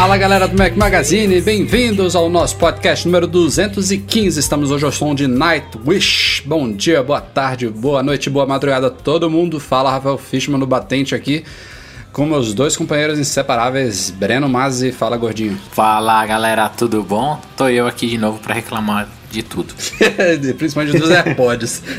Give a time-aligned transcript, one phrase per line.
[0.00, 4.40] Fala galera do Mac Magazine, bem-vindos ao nosso podcast número 215.
[4.40, 6.42] Estamos hoje ao som de Nightwish.
[6.46, 9.60] Bom dia, boa tarde, boa noite, boa madrugada a todo mundo.
[9.60, 11.44] Fala Rafael Fishman no Batente aqui
[12.12, 14.92] com meus dois companheiros inseparáveis, Breno Mazzi.
[14.92, 15.58] Fala gordinho.
[15.72, 17.40] Fala galera, tudo bom?
[17.56, 19.72] Tô eu aqui de novo para reclamar de tudo.
[20.58, 21.82] Principalmente dos AirPods.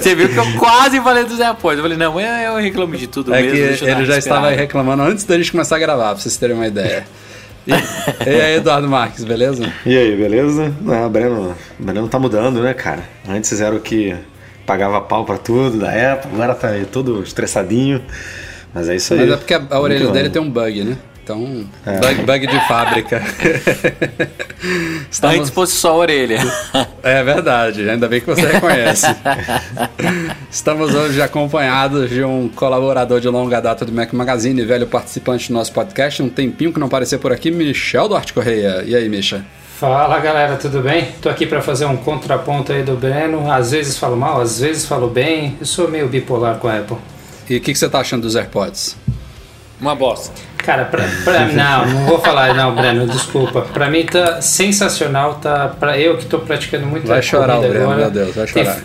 [0.00, 1.78] Você viu que eu quase falei dos AirPods.
[1.78, 3.78] Eu falei, não, eu reclamo de tudo é mesmo.
[3.78, 6.66] Que ele já estava reclamando antes da gente começar a gravar, pra vocês terem uma
[6.66, 7.06] ideia.
[7.66, 9.70] E, e aí, Eduardo Marques, beleza?
[9.84, 10.72] E aí, beleza?
[10.80, 13.02] Não, o Breno, o Breno tá mudando, né, cara?
[13.28, 14.16] Antes era o que
[14.66, 18.02] pagava pau pra tudo da Apple, agora tá aí todo estressadinho.
[18.74, 19.20] Mas é isso aí.
[19.20, 20.98] Mas é porque a, a orelha dele tem um bug, né?
[21.22, 21.98] Então, é.
[21.98, 23.20] bug, bug de fábrica.
[25.10, 25.36] Estamos...
[25.38, 26.38] Antes fosse só a orelha.
[27.02, 29.06] É verdade, ainda bem que você reconhece.
[30.48, 35.54] Estamos hoje acompanhados de um colaborador de longa data do Mac Magazine, velho participante do
[35.54, 38.84] nosso podcast, um tempinho que não apareceu por aqui, Michel Duarte Correia.
[38.86, 39.44] E aí, Micha?
[39.78, 41.08] Fala galera, tudo bem?
[41.20, 43.52] Tô aqui para fazer um contraponto aí do Breno.
[43.52, 45.54] Às vezes falo mal, às vezes falo bem.
[45.60, 46.96] Eu sou meio bipolar com a Apple.
[47.46, 48.96] E o que, que você tá achando dos AirPods?
[49.78, 50.32] Uma bosta.
[50.56, 53.66] Cara, pra, pra, não, não vou falar, não, Breno, desculpa.
[53.74, 55.68] Pra mim tá sensacional, tá.
[55.68, 58.82] Pra eu que tô praticando muito Vai chorar, o Breno, agora, meu Deus, vai chorar.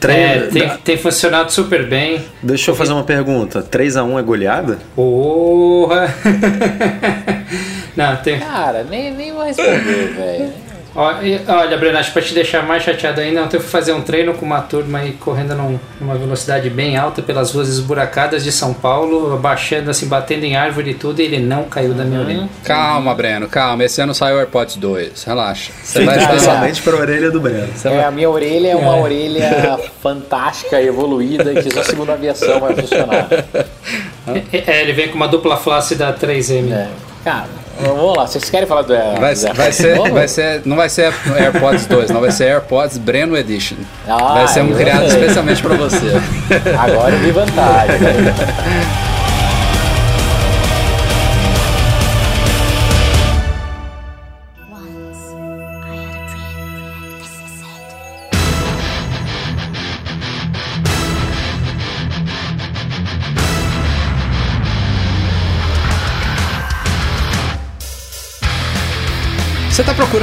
[0.00, 2.24] Tem, é, tem, tem, funcionado super bem.
[2.42, 4.78] Deixa eu fazer uma pergunta: 3x1 é goleada?
[4.96, 6.14] Porra!
[7.96, 8.38] não, tem.
[8.38, 10.70] Cara, nem, nem vou responder, velho.
[10.94, 14.02] Olha, Breno, acho que pra te deixar mais chateado ainda, ontem eu fui fazer um
[14.02, 18.50] treino com uma turma aí correndo num, numa velocidade bem alta pelas ruas esburacadas de
[18.50, 22.20] São Paulo, baixando assim, batendo em árvore e tudo, e ele não caiu da minha
[22.20, 22.48] orelha.
[22.64, 23.84] Calma, Breno, calma.
[23.84, 25.70] Esse ano saiu o AirPods 2, relaxa.
[25.82, 27.68] Você vai especialmente pra orelha do Breno.
[27.84, 29.00] É, a minha orelha é uma é.
[29.00, 33.28] orelha fantástica, evoluída, que só segundo a aviação vai funcionar.
[34.52, 36.72] É, é, ele vem com uma dupla face da 3M.
[36.72, 36.88] É.
[37.24, 40.88] Cara, Vamos lá, vocês querem falar do vai, do vai, ser, vai ser, Não vai
[40.88, 43.76] ser AirPods 2, não vai ser AirPods Breno Edition.
[44.06, 46.12] Ah, vai ser um criado especialmente para você.
[46.78, 47.98] Agora eu vi vantagem.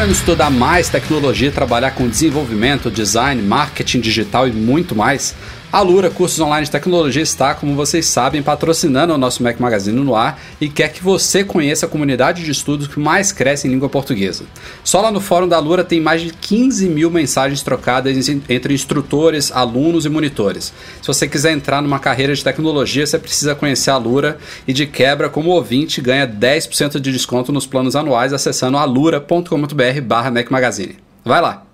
[0.08, 5.36] Procurando estudar mais tecnologia, trabalhar com desenvolvimento, design, marketing digital e muito mais?
[5.70, 10.00] A Lura Cursos Online de Tecnologia está, como vocês sabem, patrocinando o nosso Mac Magazine
[10.00, 13.72] no ar e quer que você conheça a comunidade de estudos que mais cresce em
[13.72, 14.46] língua portuguesa.
[14.82, 19.52] Só lá no fórum da Lura tem mais de 15 mil mensagens trocadas entre instrutores,
[19.52, 20.74] alunos e monitores.
[21.02, 24.88] Se você quiser entrar numa carreira de tecnologia, você precisa conhecer a Lura e de
[24.88, 30.96] quebra, como ouvinte, ganha 10% de desconto nos planos anuais acessando alura.com.br barra Mac Magazine.
[31.26, 31.66] Vai lá!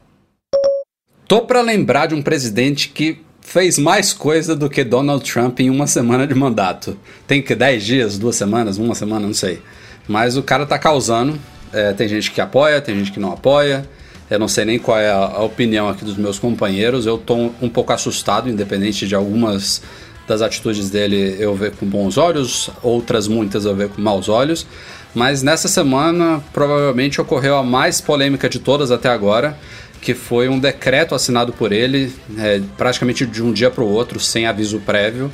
[1.27, 5.69] Tô para lembrar de um presidente que fez mais coisa do que Donald Trump em
[5.69, 6.97] uma semana de mandato.
[7.27, 9.61] Tem que 10 dias, duas semanas, uma semana, não sei.
[10.07, 11.37] Mas o cara tá causando.
[11.71, 13.87] É, tem gente que apoia, tem gente que não apoia.
[14.29, 17.05] Eu não sei nem qual é a, opinião aqui dos meus companheiros.
[17.05, 19.81] Eu tô um, um pouco assustado, independente de algumas
[20.27, 24.65] das atitudes dele eu ver com bons olhos, outras muitas eu ver com maus olhos.
[25.13, 29.57] Mas nessa semana provavelmente ocorreu a mais polêmica de todas até agora,
[30.03, 34.19] que foi um decreto assinado por ele, é, praticamente de um dia para o outro,
[34.19, 35.31] sem aviso prévio,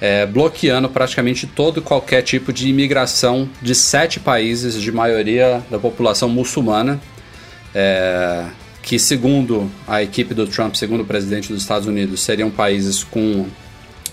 [0.00, 6.30] é, bloqueando praticamente todo qualquer tipo de imigração de sete países, de maioria da população
[6.30, 6.98] muçulmana,
[7.74, 8.46] é,
[8.82, 13.46] que, segundo a equipe do Trump, segundo o presidente dos Estados Unidos, seriam países com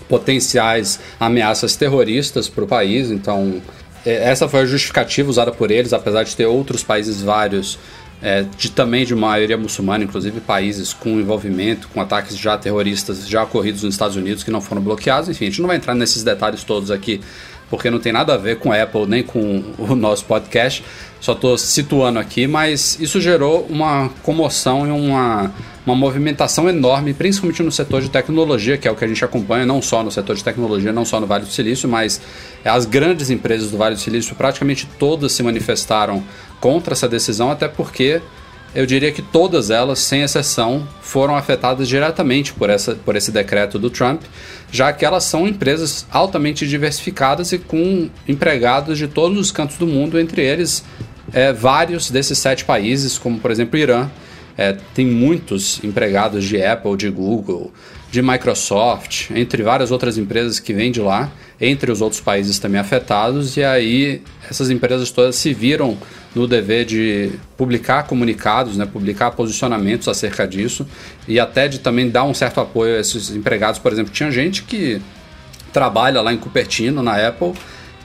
[0.06, 3.10] potenciais ameaças terroristas para o país.
[3.10, 3.62] Então,
[4.04, 7.78] é, essa foi a justificativa usada por eles, apesar de ter outros países vários
[8.24, 13.42] é, de também de maioria muçulmana, inclusive países com envolvimento com ataques já terroristas já
[13.42, 15.28] ocorridos nos Estados Unidos que não foram bloqueados.
[15.28, 17.20] Enfim, a gente não vai entrar nesses detalhes todos aqui
[17.68, 20.82] porque não tem nada a ver com Apple nem com o nosso podcast.
[21.20, 25.52] Só estou situando aqui, mas isso gerou uma comoção e uma,
[25.84, 29.66] uma movimentação enorme, principalmente no setor de tecnologia, que é o que a gente acompanha,
[29.66, 32.20] não só no setor de tecnologia, não só no Vale do Silício, mas
[32.64, 36.22] as grandes empresas do Vale do Silício, praticamente todas se manifestaram
[36.64, 38.22] contra essa decisão, até porque
[38.74, 43.78] eu diria que todas elas, sem exceção, foram afetadas diretamente por, essa, por esse decreto
[43.78, 44.22] do Trump,
[44.72, 49.86] já que elas são empresas altamente diversificadas e com empregados de todos os cantos do
[49.86, 50.82] mundo, entre eles
[51.34, 54.08] é, vários desses sete países, como por exemplo o Irã.
[54.56, 57.74] É, tem muitos empregados de Apple, de Google,
[58.10, 62.80] de Microsoft, entre várias outras empresas que vêm de lá, entre os outros países também
[62.80, 65.96] afetados, e aí essas empresas todas se viram
[66.34, 70.86] no dever de publicar comunicados, né, publicar posicionamentos acerca disso,
[71.28, 73.78] e até de também dar um certo apoio a esses empregados.
[73.78, 75.00] Por exemplo, tinha gente que
[75.72, 77.52] trabalha lá em Cupertino, na Apple,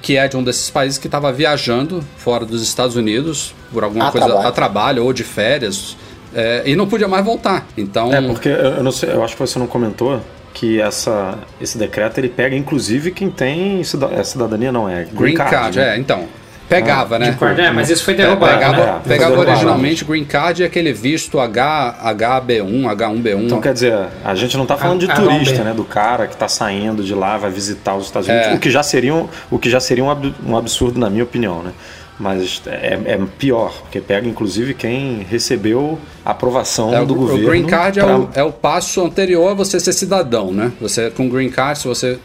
[0.01, 4.07] que é de um desses países que estava viajando fora dos Estados Unidos por alguma
[4.07, 4.47] a coisa trabalho.
[4.47, 5.97] a trabalho ou de férias
[6.33, 7.67] é, e não podia mais voltar.
[7.77, 10.21] Então é porque eu não sei, eu acho que você não comentou
[10.59, 15.51] que essa, esse decreto ele pega inclusive quem tem cidadania não é green, green card,
[15.51, 15.95] card né?
[15.95, 16.27] é então
[16.67, 17.35] Pegava, ah, né?
[17.39, 18.53] Card, é, mas isso foi derrubado.
[18.53, 19.01] Pegava, né?
[19.03, 23.45] pegava originalmente green card e aquele visto H, HB1, H1B1.
[23.45, 25.73] Então quer dizer, a gente não está falando de turista, né?
[25.73, 28.53] Do cara que está saindo de lá, vai visitar os Estados Unidos, é.
[28.53, 31.71] o que já seria, um, o que já seria um absurdo na minha opinião, né?
[32.19, 37.43] Mas é, é, pior, porque pega inclusive quem recebeu a aprovação é, do o, governo.
[37.43, 38.11] O green card pra...
[38.11, 40.73] é, o, é o passo anterior a você ser cidadão, né?
[40.81, 42.19] Você com green card, se você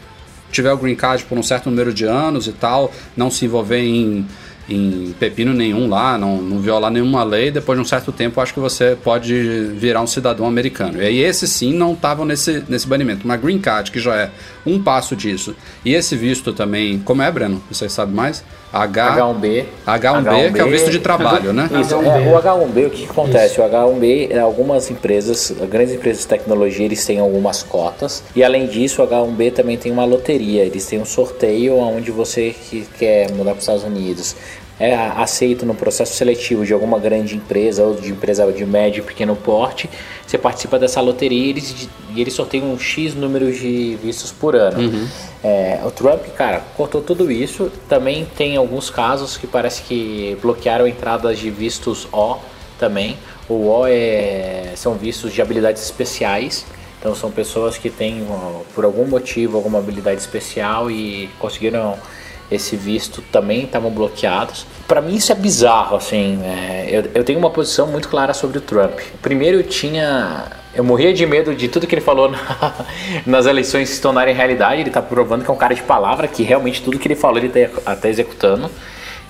[0.51, 3.79] tiver o green card por um certo número de anos e tal, não se envolver
[3.79, 4.25] em
[4.67, 8.53] em pepino nenhum lá, não, não violar nenhuma lei, depois de um certo tempo acho
[8.53, 9.33] que você pode
[9.77, 11.01] virar um cidadão americano.
[11.01, 13.27] E aí esses sim não estavam nesse, nesse banimento.
[13.27, 14.31] Mas Green Card, que já é
[14.65, 17.61] um passo disso, e esse visto também, como é, Breno?
[17.69, 18.43] Você sabe mais?
[18.73, 19.15] H...
[19.15, 19.65] H1B.
[19.87, 21.69] H1B, H1B, que é o visto de trabalho, né?
[21.79, 23.53] Isso, é, o H1B, o que, que acontece?
[23.53, 23.61] Isso.
[23.61, 28.23] O H1B, algumas empresas, grandes empresas de tecnologia, eles têm algumas cotas.
[28.35, 30.63] E além disso, o H1B também tem uma loteria.
[30.63, 34.35] Eles têm um sorteio onde você que quer mudar para os Estados Unidos
[34.79, 39.03] é aceito no processo seletivo de alguma grande empresa ou de empresa de médio e
[39.03, 39.89] pequeno porte,
[40.25, 44.55] você participa dessa loteria e eles, e eles sorteiam um X número de vistos por
[44.55, 44.79] ano.
[44.79, 45.07] Uhum.
[45.43, 47.71] É, o Trump, cara, cortou tudo isso.
[47.87, 52.37] Também tem alguns casos que parece que bloquearam entradas de vistos O
[52.77, 53.17] também.
[53.47, 56.65] O O é, são vistos de habilidades especiais.
[56.99, 58.25] Então são pessoas que têm,
[58.73, 61.95] por algum motivo, alguma habilidade especial e conseguiram
[62.51, 64.65] esse visto também estavam bloqueados.
[64.87, 66.39] Para mim isso é bizarro, assim.
[66.43, 68.99] É, eu, eu tenho uma posição muito clara sobre o Trump.
[69.21, 70.45] Primeiro eu tinha
[70.75, 72.73] eu morria de medo de tudo que ele falou na,
[73.25, 74.81] nas eleições se tornarem realidade.
[74.81, 77.37] Ele está provando que é um cara de palavra, que realmente tudo que ele falou
[77.37, 78.69] ele está tá executando.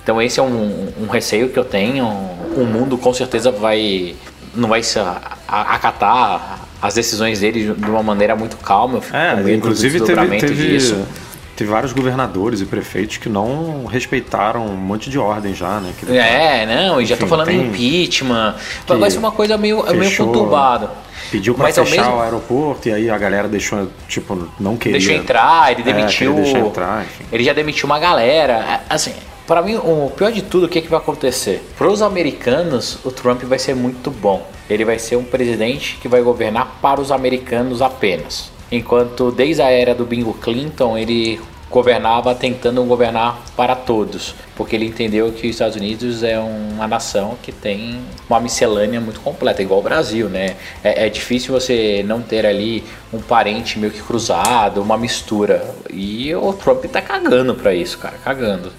[0.02, 2.06] Então esse é um, um, receio que eu tenho.
[2.06, 4.14] O mundo com certeza vai
[4.54, 4.98] não vai se
[5.46, 9.00] acatar as decisões dele de uma maneira muito calma.
[9.12, 11.06] É, inclusive teve, teve, disso.
[11.56, 15.90] Teve vários governadores e prefeitos que não respeitaram um monte de ordem já, né?
[15.98, 18.56] Que é, não, e já tô falando em impeachment.
[18.86, 20.90] Vai ser uma coisa meio, fechou, meio conturbada.
[21.30, 22.16] Pediu para fechar mesmo...
[22.16, 24.98] o aeroporto e aí a galera deixou, tipo, não queria.
[24.98, 26.36] Deixou entrar, ele é, demitiu.
[26.38, 28.82] É, entrar, ele já demitiu uma galera.
[28.90, 29.14] Assim,
[29.46, 31.66] para mim, o pior de tudo, o que, é que vai acontecer?
[31.78, 34.46] Para os americanos, o Trump vai ser muito bom.
[34.68, 38.54] Ele vai ser um presidente que vai governar para os americanos apenas.
[38.70, 44.86] Enquanto desde a era do Bingo Clinton ele governava tentando governar para todos, porque ele
[44.86, 49.80] entendeu que os Estados Unidos é uma nação que tem uma miscelânea muito completa, igual
[49.80, 50.56] o Brasil, né?
[50.82, 55.74] É, é difícil você não ter ali um parente meio que cruzado, uma mistura.
[55.90, 58.72] E o Trump tá cagando para isso, cara, cagando.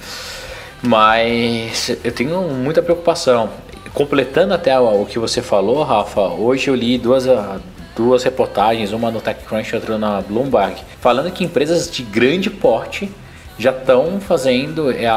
[0.81, 3.49] Mas eu tenho muita preocupação.
[3.93, 7.25] Completando até o que você falou, Rafa, hoje eu li duas
[7.97, 13.11] duas reportagens, uma no TechCrunch e outra na Bloomberg, falando que empresas de grande porte
[13.57, 15.07] já estão fazendo é,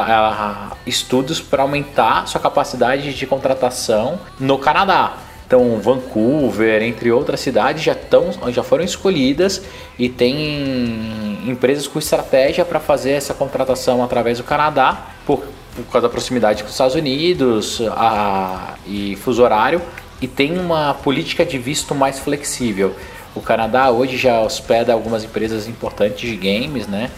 [0.85, 5.17] estudos para aumentar sua capacidade de contratação no Canadá.
[5.45, 9.61] Então, Vancouver, entre outras cidades, já, tão, já foram escolhidas
[9.99, 15.43] e tem empresas com estratégia para fazer essa contratação através do Canadá, por,
[15.75, 19.81] por causa da proximidade com os Estados Unidos a, e fuso horário,
[20.21, 22.95] e tem uma política de visto mais flexível.
[23.33, 27.09] O Canadá hoje já hospeda algumas empresas importantes de games, né?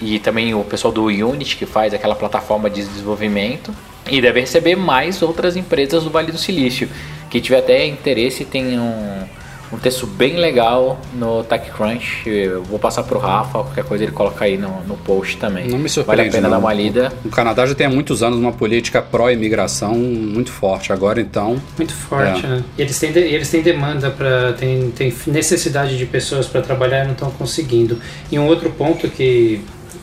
[0.00, 3.74] E também o pessoal do Unity que faz aquela plataforma de desenvolvimento
[4.08, 6.88] e deve receber mais outras empresas do Vale do Silício
[7.28, 9.24] que tiver até interesse tem um,
[9.72, 12.28] um texto bem legal no TechCrunch.
[12.28, 15.68] Eu vou passar pro Rafa, qualquer coisa ele coloca aí no, no post também.
[15.68, 16.22] Não me surpreende.
[16.22, 16.56] Vale a pena não.
[16.56, 17.12] dar uma lida.
[17.24, 20.92] O Canadá já tem há muitos anos uma política pró-imigração muito forte.
[20.92, 21.60] Agora então.
[21.76, 22.48] Muito forte, é.
[22.48, 22.64] né?
[22.76, 24.52] E eles têm, de, eles têm demanda para.
[24.54, 27.98] Tem, tem necessidade de pessoas para trabalhar e não estão conseguindo.
[28.30, 29.60] E um outro ponto que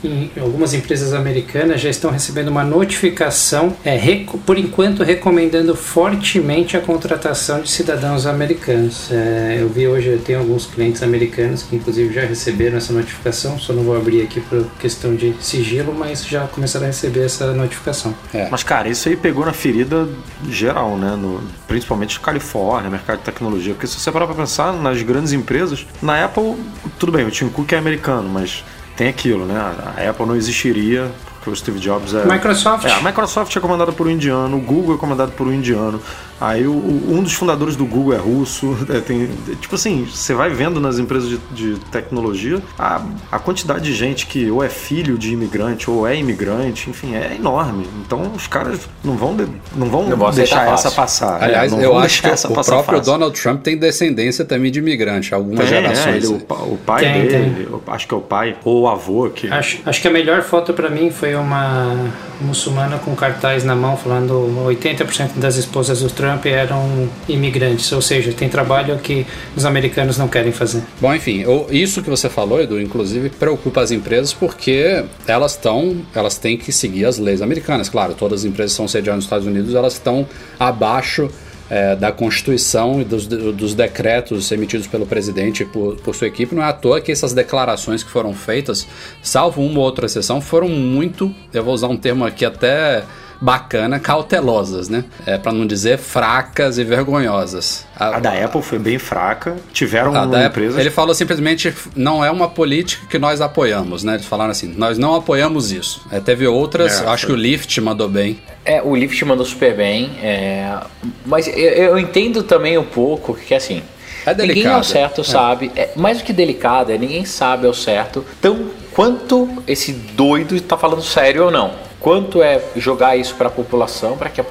[0.08, 3.98] em algumas empresas americanas já estão recebendo uma notificação, é,
[4.46, 9.12] por enquanto recomendando fortemente a contratação de cidadãos americanos.
[9.12, 13.74] É, eu vi hoje, tem alguns clientes americanos que inclusive já receberam essa notificação, só
[13.74, 18.16] não vou abrir aqui por questão de sigilo, mas já começaram a receber essa notificação.
[18.34, 18.48] É.
[18.50, 20.08] Mas cara, isso aí pegou na ferida
[20.50, 21.16] geral, né?
[21.16, 25.86] No, principalmente Califórnia, mercado de tecnologia, porque se você parar para pensar nas grandes empresas,
[26.02, 26.56] na Apple,
[27.00, 28.64] tudo bem, o Tim Cook é americano, mas
[28.98, 29.56] tem aquilo, né?
[29.56, 31.12] A Apple não existiria
[31.48, 32.26] porque o Steve Jobs é.
[32.26, 32.86] Microsoft.
[32.86, 36.02] É, a Microsoft é comandada por um indiano, o Google é comandado por um indiano,
[36.40, 38.78] Aí o, um dos fundadores do Google é russo.
[38.88, 39.28] É, tem,
[39.60, 44.26] tipo assim, você vai vendo nas empresas de, de, tecnologia a, a quantidade de gente
[44.26, 47.86] que ou é filho de imigrante ou é imigrante, enfim, é enorme.
[48.06, 51.44] Então os caras não vão, de, não vão não deixar essa passar.
[51.44, 53.02] Aliás, é, eu acho que o próprio fácil.
[53.02, 56.08] Donald Trump tem descendência também de imigrante, algumas tem, gerações.
[56.08, 57.82] É, ele, o, o, pai tem, dele, tem.
[57.88, 59.30] acho que é o pai, ou o avô.
[59.30, 59.52] Que...
[59.52, 63.98] Acho, acho que a melhor foto para mim foi uma muçulmana com cartaz na mão
[63.98, 64.34] falando
[64.66, 69.26] 80% das esposas do Trump eram imigrantes, ou seja, tem trabalho que
[69.56, 70.84] os americanos não querem fazer.
[71.02, 76.38] Bom, enfim, isso que você falou, Edu, inclusive preocupa as empresas porque elas estão, elas
[76.38, 77.90] têm que seguir as leis americanas.
[77.90, 80.28] Claro, todas as empresas são sediadas nos Estados Unidos, elas estão
[80.60, 81.30] abaixo
[81.70, 86.56] é, da Constituição e dos, dos, decretos emitidos pelo presidente por, por sua equipe.
[86.56, 88.88] Não é à toa que essas declarações que foram feitas,
[89.22, 93.04] salvo uma ou outra exceção, foram muito, eu vou usar um termo aqui até
[93.40, 95.06] bacana, cautelosas, né?
[95.26, 97.86] É, para não dizer fracas e vergonhosas.
[97.96, 99.56] A, a, da Apple foi bem fraca.
[99.72, 100.80] Tiveram a da empresas...
[100.80, 104.16] Ele falou simplesmente não é uma política que nós apoiamos, né?
[104.16, 106.02] Eles falaram assim, nós não apoiamos isso.
[106.12, 107.36] É, teve outras, é, acho foi.
[107.36, 108.40] que o Lyft mandou bem.
[108.66, 110.78] É, o Lyft mandou super bem, é...
[111.26, 113.82] mas eu, eu, entendo também um pouco que assim.
[114.26, 114.58] É delicado.
[114.58, 115.24] Ninguém ao certo é.
[115.24, 115.72] sabe.
[115.74, 120.76] É, mais do que delicado, é ninguém sabe ao certo tão quanto esse doido está
[120.76, 124.46] falando sério ou não quanto é jogar isso para a população, para que a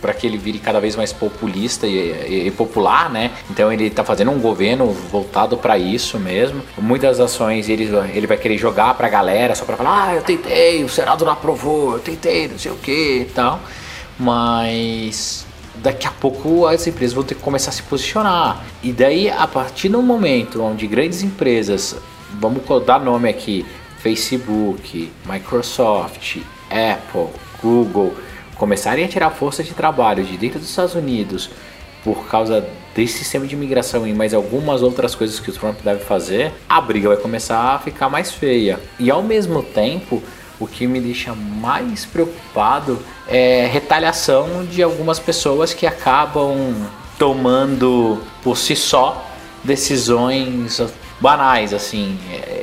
[0.00, 3.32] para que ele vire cada vez mais populista e, e, e popular, né?
[3.50, 6.62] Então ele está fazendo um governo voltado para isso mesmo.
[6.78, 10.22] Muitas ações ele, ele vai querer jogar para a galera só para falar, ah, eu
[10.22, 13.60] tentei, o Senado não aprovou, eu tentei, não sei o que e tal.
[14.18, 18.64] Mas daqui a pouco as empresas vão ter que começar a se posicionar.
[18.82, 21.96] E daí, a partir do momento onde grandes empresas,
[22.40, 23.66] vamos dar nome aqui,
[24.00, 26.38] Facebook, Microsoft,
[26.70, 27.28] Apple,
[27.62, 28.14] Google
[28.56, 31.50] começarem a tirar força de trabalho de dentro dos Estados Unidos
[32.02, 36.04] por causa desse sistema de imigração e mais algumas outras coisas que o Trump deve
[36.04, 38.80] fazer, a briga vai começar a ficar mais feia.
[38.98, 40.22] E ao mesmo tempo,
[40.58, 42.98] o que me deixa mais preocupado
[43.28, 46.74] é retaliação de algumas pessoas que acabam
[47.18, 49.24] tomando por si só
[49.62, 50.80] decisões
[51.20, 52.18] banais, assim.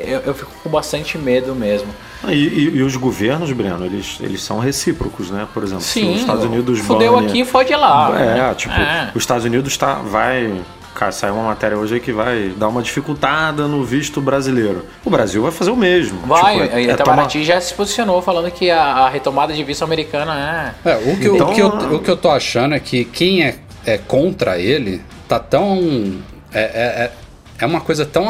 [0.05, 1.93] Eu, eu fico com bastante medo mesmo.
[2.25, 5.48] Ah, e, e, e, os governos, Breno, eles, eles são recíprocos, né?
[5.53, 7.27] Por exemplo, Sim, os Estados Unidos fudeu bane...
[7.27, 8.12] aqui, fode lá.
[8.20, 8.53] É, né?
[8.55, 9.12] tipo, é.
[9.13, 10.51] os Estados Unidos tá, vai
[10.96, 14.86] Cara, saiu uma matéria hoje que vai dar uma dificultada no visto brasileiro.
[15.03, 16.20] O Brasil vai fazer o mesmo.
[16.25, 17.46] Vai, tipo, é, a Itamaraty tomar...
[17.46, 20.91] já se posicionou falando que a, a, retomada de visto americana é.
[20.91, 23.44] é o, que, então, o, que eu, o que eu tô achando é que quem
[23.44, 26.13] é, é contra ele tá tão.
[26.53, 27.12] É, é,
[27.59, 28.25] é é uma coisa tão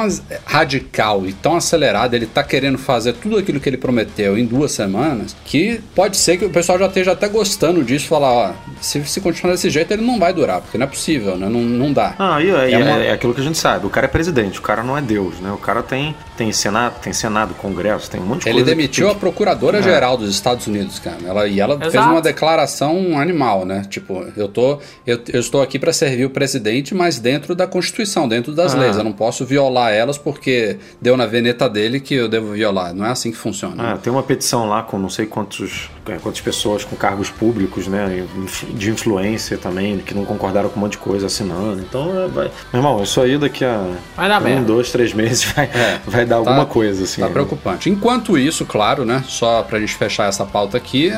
[0.46, 4.72] radical e tão acelerada, ele tá querendo fazer tudo aquilo que ele prometeu em duas
[4.72, 9.04] semanas, que pode ser que o pessoal já esteja até gostando disso, falar, ó, se,
[9.06, 11.50] se continuar desse jeito ele não vai durar, porque não é possível, né?
[11.50, 12.16] Não, não dá.
[12.18, 13.04] Ah, e é, é, uma...
[13.04, 15.36] é, aquilo que a gente sabe, o cara é presidente, o cara não é Deus,
[15.42, 15.52] né?
[15.52, 18.72] O cara tem, tem Senado, tem Senado, Congresso, tem um monte de ele coisa.
[18.72, 20.18] Ele demitiu a Procuradora-Geral é.
[20.18, 21.18] dos Estados Unidos, cara.
[21.26, 21.92] Ela, e ela Exato.
[21.92, 23.86] fez uma declaração animal, né?
[23.90, 28.28] Tipo, eu, tô, eu, eu estou aqui para servir o presidente, mas dentro da Constituição,
[28.28, 28.78] dentro das ah.
[28.78, 28.98] leis.
[28.98, 32.94] Eu não posso violar elas porque deu na veneta dele que eu devo violar.
[32.94, 33.94] Não é assim que funciona.
[33.94, 37.88] Ah, tem uma petição lá com não sei quantos, é, quantas pessoas com cargos públicos,
[37.88, 38.26] né?
[38.74, 41.82] De influência também, que não concordaram com um monte de coisa assinando.
[41.82, 42.52] Então, é, vai.
[42.72, 43.80] Meu irmão, isso aí daqui a
[44.18, 44.66] um, mesmo.
[44.66, 47.22] dois, três meses vai, é, vai dar tá, alguma coisa, assim.
[47.22, 47.90] Tá preocupante.
[47.90, 49.24] Enquanto isso, claro, né?
[49.28, 51.12] Só pra gente fechar essa pauta aqui,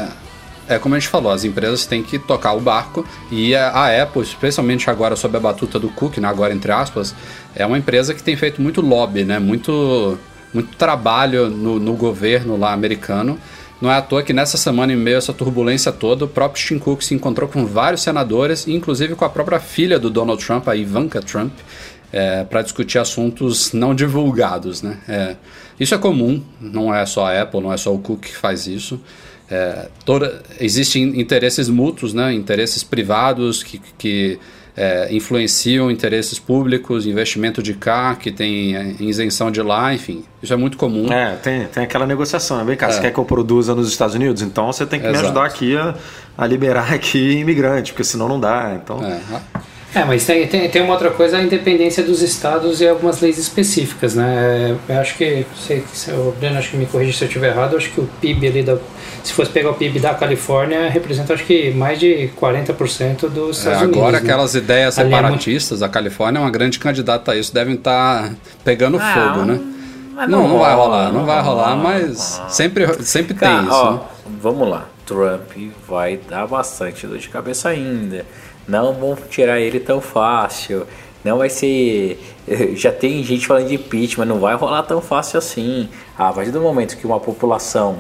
[0.68, 4.22] é como a gente falou, as empresas têm que tocar o barco e a, Apple,
[4.22, 7.16] especialmente agora sob a batuta do Cook, né, agora entre aspas,
[7.56, 10.18] é uma empresa que tem feito muito lobby, né, muito,
[10.54, 13.40] muito trabalho no, no governo lá americano.
[13.80, 16.80] Não é à toa que nessa semana, em meio essa turbulência toda, o próprio Tim
[16.80, 20.76] Cook se encontrou com vários senadores, inclusive com a própria filha do Donald Trump, a
[20.76, 21.54] Ivanka Trump,
[22.12, 24.82] é, para discutir assuntos não divulgados.
[24.82, 24.98] Né?
[25.08, 25.36] É,
[25.80, 28.66] isso é comum, não é só a Apple, não é só o Cook que faz
[28.66, 29.00] isso.
[29.50, 32.34] É, toda, existem interesses mútuos, né?
[32.34, 34.40] interesses privados que, que
[34.76, 40.24] é, influenciam interesses públicos, investimento de cá, que tem é, isenção de lá, enfim.
[40.44, 41.12] Isso é muito comum.
[41.12, 42.58] É, tem, tem aquela negociação.
[42.58, 42.64] Né?
[42.66, 42.92] Vem cá, é.
[42.92, 44.42] você quer que eu produza nos Estados Unidos?
[44.42, 45.20] Então você tem que Exato.
[45.20, 45.96] me ajudar aqui a,
[46.38, 48.78] a liberar aqui imigrante, porque senão não dá.
[48.82, 49.04] Então...
[49.04, 49.20] É.
[49.98, 53.40] É, mas tem, tem, tem uma outra coisa, a independência dos estados e algumas leis
[53.40, 54.78] específicas, né?
[54.88, 57.72] É, eu acho que, sei, o Breno acho que me corrija se eu estiver errado,
[57.72, 58.78] eu acho que o PIB ali, da,
[59.24, 63.82] se fosse pegar o PIB da Califórnia, representa acho que mais de 40% dos Estados
[63.82, 63.98] é, Unidos.
[63.98, 64.18] Agora né?
[64.20, 65.90] aquelas ideias ali separatistas, é muito...
[65.90, 69.60] a Califórnia é uma grande candidata a isso, devem estar tá pegando ah, fogo, né?
[70.16, 73.72] Não, não, não, vai rolar, não vai rolar, mas sempre, sempre tem isso.
[73.72, 74.00] Ó, né?
[74.42, 75.52] Vamos lá, Trump
[75.88, 78.26] vai dar bastante dor de cabeça ainda
[78.68, 80.86] não vão tirar ele tão fácil.
[81.24, 82.20] Não vai ser.
[82.76, 85.90] Já tem gente falando de impeachment, não vai rolar tão fácil assim.
[86.18, 87.98] A partir do momento que uma população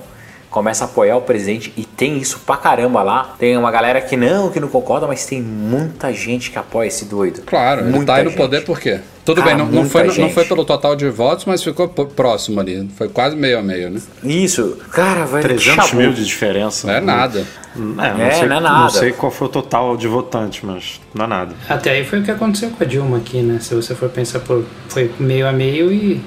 [0.49, 3.35] começa a apoiar o presidente e tem isso pra caramba lá.
[3.37, 7.05] Tem uma galera que não, que não concorda, mas tem muita gente que apoia esse
[7.05, 7.41] doido.
[7.41, 9.01] Claro, muita ele tá aí no poder por quê?
[9.27, 12.61] Tudo ah, bem, não, não, foi, não foi pelo total de votos, mas ficou próximo
[12.61, 12.89] ali.
[12.95, 13.99] Foi quase meio a meio, né?
[14.23, 14.77] Isso.
[14.89, 16.87] Cara, vai 300 mil de diferença.
[16.87, 17.39] Não é nada.
[17.75, 18.79] É, não, é, sei, não é nada.
[18.83, 21.53] Não sei qual foi o total de votantes, mas não é nada.
[21.67, 23.59] Até aí foi o que aconteceu com a Dilma aqui, né?
[23.59, 26.23] Se você for pensar, por, foi meio a meio e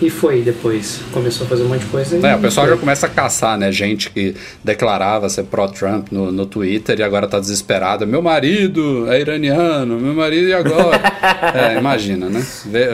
[0.00, 1.00] e foi depois.
[1.12, 2.26] Começou a fazer um monte de coisa.
[2.26, 2.74] É, o pessoal foi.
[2.74, 3.70] já começa a caçar, né?
[3.70, 8.06] Gente que declarava ser pró-Trump no, no Twitter e agora tá desesperada.
[8.06, 11.00] Meu marido é iraniano, meu marido e agora?
[11.54, 12.44] é, imagina, né?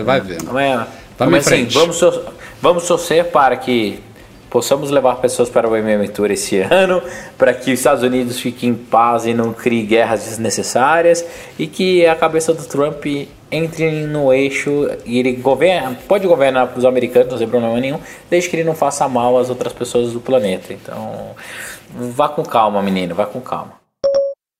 [0.04, 0.52] Vai vendo.
[0.52, 2.00] Mas, vamos mas, assim, vamos,
[2.60, 4.00] vamos torcer para que
[4.50, 7.02] possamos levar pessoas para o MM Tour esse ano,
[7.36, 11.24] para que os Estados Unidos fiquem em paz e não crie guerras desnecessárias
[11.58, 13.04] e que a cabeça do Trump
[13.50, 17.98] entre no eixo e ele governa, pode governar os americanos, não tem problema nenhum,
[18.28, 20.72] desde que ele não faça mal às outras pessoas do planeta.
[20.72, 21.30] Então,
[21.94, 23.86] vá com calma, menino, vá com calma.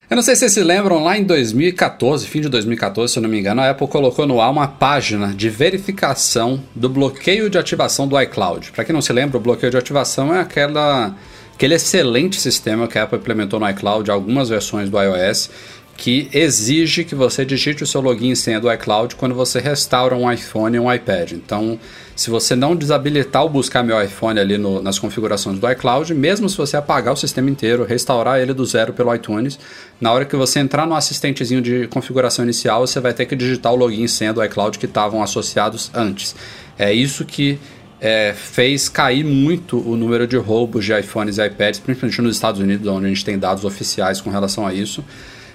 [0.08, 3.22] Eu não sei se vocês se lembram, lá em 2014, fim de 2014, se eu
[3.24, 7.58] não me engano, a Apple colocou no ar uma página de verificação do bloqueio de
[7.58, 8.70] ativação do iCloud.
[8.70, 11.12] Para quem não se lembra, o bloqueio de ativação é aquela,
[11.52, 15.50] aquele excelente sistema que a Apple implementou no iCloud, algumas versões do iOS,
[15.96, 20.14] que exige que você digite o seu login e senha do iCloud quando você restaura
[20.14, 21.32] um iPhone e um iPad.
[21.32, 21.78] Então,
[22.14, 26.48] se você não desabilitar o buscar meu iPhone ali no, nas configurações do iCloud, mesmo
[26.48, 29.58] se você apagar o sistema inteiro, restaurar ele do zero pelo iTunes,
[30.00, 33.72] na hora que você entrar no assistentezinho de configuração inicial, você vai ter que digitar
[33.72, 36.36] o login e senha do iCloud que estavam associados antes.
[36.78, 37.58] É isso que
[38.00, 42.60] é, fez cair muito o número de roubos de iPhones e iPads, principalmente nos Estados
[42.60, 45.02] Unidos, onde a gente tem dados oficiais com relação a isso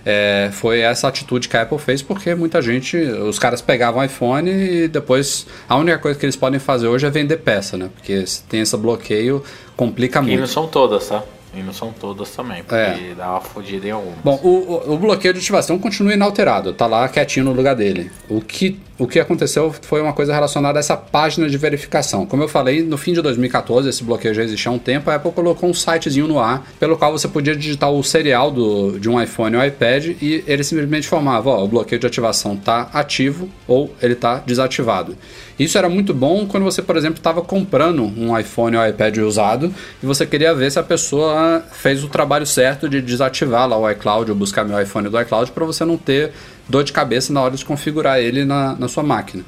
[0.05, 4.03] é, foi essa atitude que a Apple fez, porque muita gente, os caras pegavam o
[4.03, 7.89] iPhone e depois a única coisa que eles podem fazer hoje é vender peça, né?
[7.95, 9.43] Porque se tem esse bloqueio,
[9.75, 10.37] complica e muito.
[10.37, 11.23] E não são todas, tá?
[11.53, 13.13] E não são todas também, porque é.
[13.15, 14.19] dá uma fodida em algumas.
[14.23, 18.09] Bom, o, o, bloqueio de ativação continua inalterado, tá lá quietinho no lugar dele.
[18.29, 22.25] O que, o que aconteceu foi uma coisa relacionada a essa página de verificação.
[22.25, 25.15] Como eu falei, no fim de 2014, esse bloqueio já existia há um tempo, a
[25.15, 29.09] Apple colocou um sitezinho no ar, pelo qual você podia digitar o serial do, de
[29.09, 33.49] um iPhone ou iPad e ele simplesmente informava, ó, o bloqueio de ativação tá ativo
[33.67, 35.17] ou ele tá desativado.
[35.61, 39.71] Isso era muito bom quando você, por exemplo, estava comprando um iPhone ou iPad usado
[40.01, 43.87] e você queria ver se a pessoa fez o trabalho certo de desativar lá o
[43.91, 46.31] iCloud ou buscar meu iPhone do iCloud para você não ter
[46.67, 49.43] dor de cabeça na hora de configurar ele na, na sua máquina.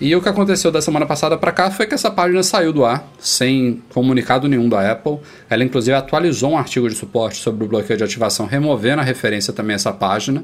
[0.00, 2.84] E o que aconteceu da semana passada para cá foi que essa página saiu do
[2.84, 5.18] ar, sem comunicado nenhum da Apple.
[5.48, 9.52] Ela, inclusive, atualizou um artigo de suporte sobre o bloqueio de ativação, removendo a referência
[9.52, 10.42] também a essa página.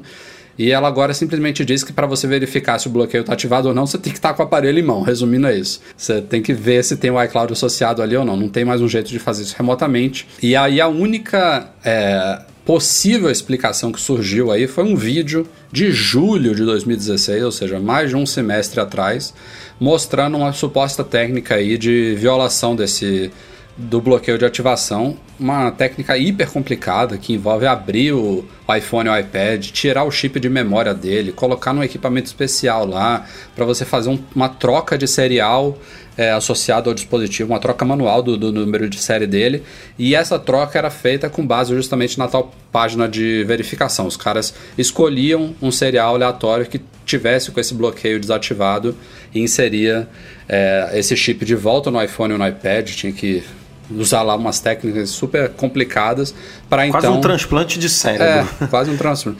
[0.57, 3.73] E ela agora simplesmente diz que para você verificar se o bloqueio está ativado ou
[3.73, 5.01] não, você tem que estar tá com o aparelho em mão.
[5.01, 5.81] Resumindo é isso.
[5.95, 8.35] Você tem que ver se tem o iCloud associado ali ou não.
[8.35, 10.27] Não tem mais um jeito de fazer isso remotamente.
[10.41, 16.53] E aí a única é, possível explicação que surgiu aí foi um vídeo de julho
[16.53, 19.33] de 2016, ou seja, mais de um semestre atrás,
[19.79, 23.31] mostrando uma suposta técnica aí de violação desse
[23.77, 29.65] do bloqueio de ativação, uma técnica hiper complicada que envolve abrir o iPhone ou iPad,
[29.71, 34.19] tirar o chip de memória dele, colocar num equipamento especial lá para você fazer um,
[34.35, 35.77] uma troca de serial
[36.17, 39.63] é, associado ao dispositivo, uma troca manual do, do, número de série dele.
[39.97, 44.05] E essa troca era feita com base justamente na tal página de verificação.
[44.05, 46.81] Os caras escolhiam um serial aleatório que
[47.17, 48.95] tivesse com esse bloqueio desativado
[49.33, 50.07] e inseria
[50.47, 52.89] é, esse chip de volta no iPhone ou no iPad.
[52.89, 53.43] Tinha que
[53.89, 56.33] usar lá umas técnicas super complicadas
[56.69, 56.99] para então...
[56.99, 58.49] Quase um transplante de cérebro.
[58.61, 59.39] É, quase um transplante.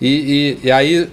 [0.00, 1.08] E, e, e, aí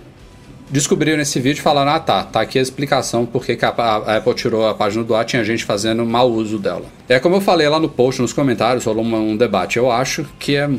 [0.69, 4.17] descobriram esse vídeo e falaram: ah tá, tá aqui a explicação por que a, a,
[4.17, 6.85] Apple tirou a página do ar, tinha gente fazendo mau uso dela.
[7.09, 9.77] É como eu falei lá no post, nos comentários, rolou um, um debate.
[9.77, 10.69] Eu acho que é,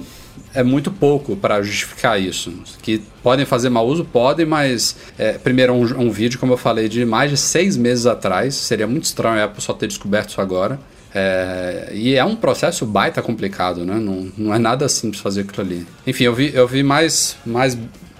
[0.54, 2.52] é muito pouco para justificar isso.
[2.82, 6.88] Que podem fazer mau uso, podem, mas é, primeiro um, um vídeo, como eu falei,
[6.88, 8.54] de mais de seis meses atrás.
[8.54, 10.78] Seria muito estranho a Apple só ter descoberto isso agora.
[11.14, 13.94] É, e é um processo baita complicado, né?
[13.94, 15.86] Não, não é nada simples fazer aquilo ali.
[16.06, 17.76] Enfim, eu vi, eu vi mais, mais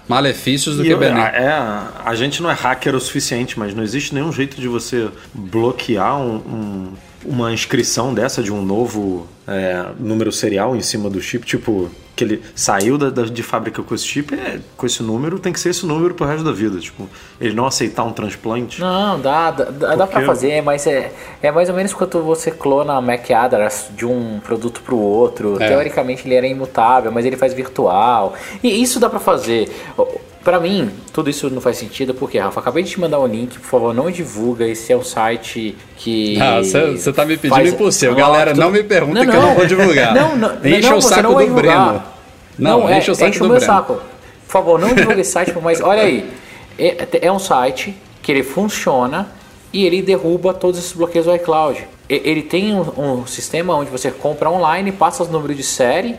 [0.09, 1.35] malefícios do e que benefícios.
[1.35, 1.53] É,
[2.05, 6.19] a gente não é hacker o suficiente, mas não existe nenhum jeito de você bloquear
[6.19, 6.93] um, um,
[7.25, 12.25] uma inscrição dessa de um novo é, número serial em cima do chip, tipo que
[12.25, 15.61] ele saiu da, da, de fábrica com esse chip, é, com esse número, tem que
[15.61, 16.81] ser esse número pro resto da vida.
[16.81, 17.09] Tipo,
[17.41, 18.81] ele não aceitar um transplante.
[18.81, 19.97] Não, dá, dá, Porque...
[19.97, 23.91] dá pra fazer, mas é, é mais ou menos quando você clona a MAC address
[23.95, 25.63] de um produto pro outro.
[25.63, 25.69] É.
[25.69, 28.35] Teoricamente ele era imutável, mas ele faz virtual.
[28.65, 29.71] E isso dá pra fazer.
[30.43, 33.59] Para mim, tudo isso não faz sentido porque, Rafa, acabei de te mandar um link,
[33.59, 34.67] por favor, não divulga.
[34.67, 36.41] Esse é um site que.
[36.41, 37.73] Ah, você tá me pedindo faz...
[37.73, 38.15] impossível.
[38.15, 39.31] Galera, não me pergunta não, não.
[39.31, 40.15] que eu não vou divulgar.
[40.15, 42.03] Não, não, enche não, o saco do Breno.
[42.59, 43.73] Não, não é, enche o saco enche do o meu Breno.
[43.73, 43.95] saco.
[44.47, 46.31] Por favor, não divulgue esse site, mas olha aí.
[46.79, 49.29] É, é um site que ele funciona
[49.73, 51.87] e ele derruba todos esses bloqueios do iCloud.
[52.09, 56.17] Ele tem um, um sistema onde você compra online, passa os números de série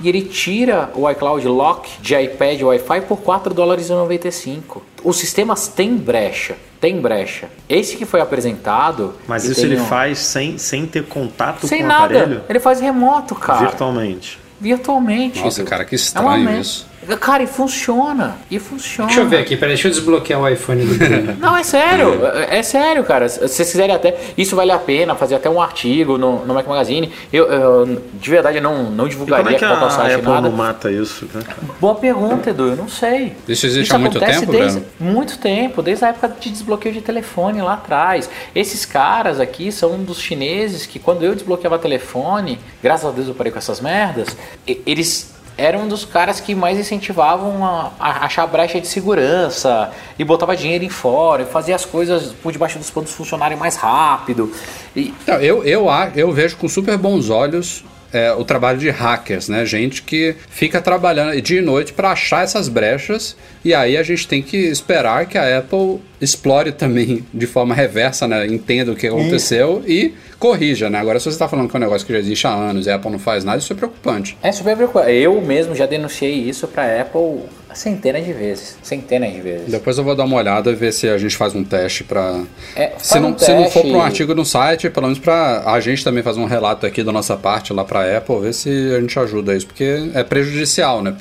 [0.00, 4.82] e ele tira o iCloud Lock de iPad Wi-Fi por 4 dólares e 95.
[5.02, 7.48] Os sistemas têm brecha, tem brecha.
[7.68, 9.14] Esse que foi apresentado.
[9.26, 9.84] Mas isso ele um...
[9.84, 12.04] faz sem, sem ter contato sem com o nada.
[12.04, 12.42] aparelho?
[12.48, 13.66] Ele faz remoto, cara.
[13.66, 14.38] Virtualmente.
[14.60, 15.40] Virtualmente.
[15.40, 16.87] Nossa, cara, que estranho é isso.
[17.16, 18.36] Cara, e funciona.
[18.50, 19.08] E funciona.
[19.08, 22.20] Deixa eu ver aqui, peraí, deixa eu desbloquear o iPhone do Não, é sério.
[22.26, 23.28] É, é, sério, cara.
[23.28, 24.16] Se vocês quiserem até.
[24.36, 27.12] Isso vale a pena, fazer até um artigo no, no Mac Magazine.
[27.32, 30.48] Eu, eu de verdade, não, não divulgaria como é que a, a site Apple nada.
[30.48, 31.42] não mata isso, né?
[31.80, 32.68] Boa pergunta, Edu.
[32.68, 33.34] Eu não sei.
[33.48, 37.00] Isso existe isso há muito tempo, desde, Muito tempo, desde a época de desbloqueio de
[37.00, 38.28] telefone lá atrás.
[38.54, 43.28] Esses caras aqui são um dos chineses que, quando eu desbloqueava telefone, graças a Deus
[43.28, 48.24] eu parei com essas merdas, eles era um dos caras que mais incentivavam a, a,
[48.24, 52.78] achar brecha de segurança e botava dinheiro em fora e fazia as coisas por debaixo
[52.78, 54.52] dos panos funcionarem mais rápido.
[54.94, 55.12] E...
[55.26, 59.64] Não, eu, eu, eu vejo com super bons olhos é, o trabalho de hackers, né?
[59.64, 64.26] Gente que fica trabalhando dia e noite para achar essas brechas e aí a gente
[64.26, 68.46] tem que esperar que a Apple explore também de forma reversa, né?
[68.46, 70.98] Entenda o que aconteceu e, e corrija, né?
[70.98, 72.90] Agora, se você está falando que é um negócio que já existe há anos e
[72.90, 74.36] a Apple não faz nada, isso é preocupante.
[74.42, 75.12] É super preocupante.
[75.12, 77.42] Eu mesmo já denunciei isso para a Apple
[77.74, 78.78] centenas de vezes.
[78.82, 79.70] Centenas de vezes.
[79.70, 82.42] Depois eu vou dar uma olhada e ver se a gente faz um teste para.
[82.74, 85.62] É, se, não, um se não for para um artigo no site, pelo menos para
[85.66, 88.54] a gente também fazer um relato aqui da nossa parte lá para a Apple, ver
[88.54, 91.14] se a gente ajuda isso, porque é prejudicial, né,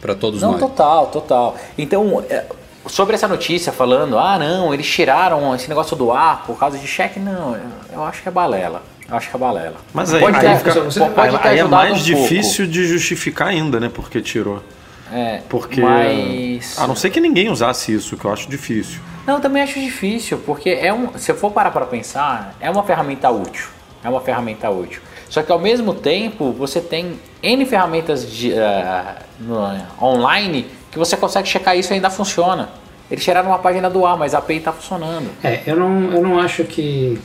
[0.00, 0.60] para todos não, nós.
[0.60, 1.56] Não, total, total.
[1.76, 2.24] Então.
[2.28, 2.44] É
[2.86, 6.86] sobre essa notícia falando, ah não, eles tiraram esse negócio do ar por causa de
[6.86, 7.56] cheque, não,
[7.92, 8.82] eu acho que é balela.
[9.08, 9.76] Eu acho que é balela.
[9.92, 12.72] Mas aí, pode aí, ter, fica, você, pode aí, aí é mais um difícil pouco.
[12.72, 13.90] de justificar ainda, né?
[13.92, 14.62] Porque tirou.
[15.12, 16.78] É, porque mas...
[16.78, 19.00] a não ser que ninguém usasse isso, que eu acho difícil.
[19.26, 22.70] Não, eu também acho difícil, porque é um, se eu for parar para pensar, é
[22.70, 23.66] uma ferramenta útil.
[24.02, 25.00] É uma ferramenta útil.
[25.28, 31.16] Só que ao mesmo tempo, você tem N ferramentas de, uh, no, online que você
[31.16, 32.70] consegue checar isso e ainda funciona.
[33.10, 35.30] Eles tiraram uma página do ar, mas a API está funcionando.
[35.42, 37.20] É, eu não, eu não acho que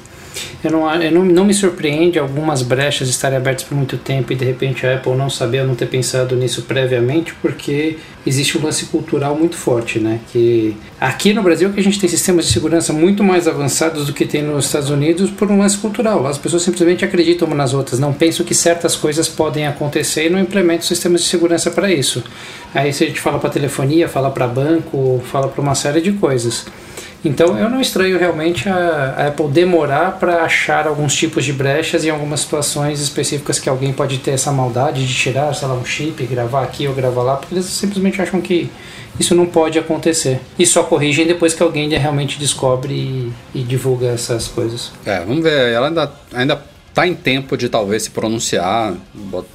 [0.64, 4.36] eu não, eu não, não me surpreende algumas brechas estarem abertas por muito tempo e
[4.36, 8.64] de repente a Apple não saber ou não ter pensado nisso previamente, porque existe um
[8.64, 10.20] lance cultural muito forte, né?
[10.32, 14.14] Que aqui no Brasil que a gente tem sistemas de segurança muito mais avançados do
[14.14, 16.26] que tem nos Estados Unidos por um lance cultural.
[16.28, 20.30] As pessoas simplesmente acreditam umas nas outras, não pensam que certas coisas podem acontecer e
[20.30, 22.24] não implementam sistemas de segurança para isso.
[22.74, 26.12] Aí se a gente fala para telefonia, fala para banco, fala para uma série de
[26.14, 26.66] coisas.
[27.24, 32.06] Então eu não estranho realmente a, a Apple demorar para achar alguns tipos de brechas
[32.06, 35.86] em algumas situações específicas que alguém pode ter essa maldade de tirar, sei lá, um
[35.86, 38.70] chip, gravar aqui ou gravar lá, porque eles simplesmente acham que
[39.20, 40.40] isso não pode acontecer.
[40.60, 44.92] E só corrigem depois que alguém realmente descobre e, e divulga essas coisas.
[45.06, 45.72] É, vamos ver.
[45.72, 46.64] Ela ainda, ainda
[46.98, 48.96] tá em tempo de talvez se pronunciar,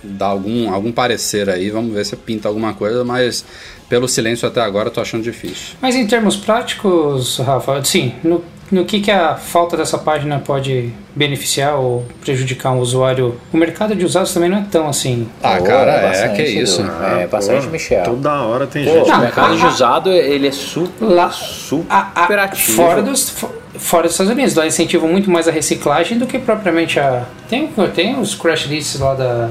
[0.00, 3.44] dar algum, algum parecer aí, vamos ver se pinta alguma coisa, mas
[3.88, 5.74] pelo silêncio até agora, eu tô achando difícil.
[5.80, 10.92] Mas em termos práticos, Rafa, sim, no, no que, que a falta dessa página pode
[11.16, 13.34] beneficiar ou prejudicar um usuário?
[13.52, 15.26] O mercado de usados também não é tão assim.
[15.42, 16.80] Ah, pô, cara, é, que é isso.
[17.20, 18.04] é, bastante, Michel.
[18.04, 19.10] Toda hora tem pô, gente.
[19.10, 22.76] O mercado de usado, ele é super, Lá, super a, a, ativo.
[22.76, 23.34] Fora dos,
[23.74, 27.24] fora dos Estados Unidos, lá incentivam muito mais a reciclagem do que propriamente a...
[27.48, 29.50] Tem, tem os crash lists lá da,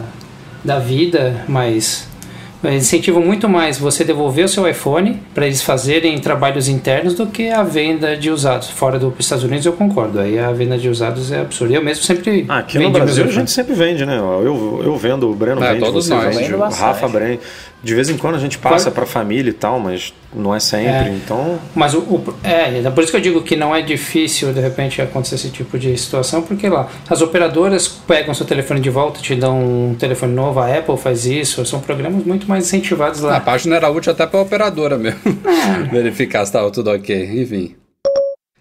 [0.64, 2.10] da vida, mas
[2.70, 7.50] incentivam muito mais você devolver o seu iPhone para eles fazerem trabalhos internos do que
[7.50, 8.70] a venda de usados.
[8.70, 11.74] Fora dos Estados Unidos eu concordo, aí a venda de usados é absurda.
[11.74, 12.46] Eu mesmo sempre.
[12.48, 14.18] Ah, aqui no Brasil a gente sempre vende, né?
[14.18, 16.36] Eu, eu vendo, o Breno é, vende, todos você nós.
[16.36, 17.40] vende, o Rafa vende.
[17.84, 20.60] De vez em quando a gente passa para a família e tal, mas não é
[20.60, 21.60] sempre, é, então...
[21.74, 24.60] Mas o, o, é, é, por isso que eu digo que não é difícil, de
[24.60, 29.20] repente, acontecer esse tipo de situação, porque lá, as operadoras pegam seu telefone de volta,
[29.20, 33.38] te dão um telefone novo, a Apple faz isso, são programas muito mais incentivados lá.
[33.38, 35.84] A página era útil até para a operadora mesmo, é.
[35.90, 37.76] verificar se estava tudo ok, enfim.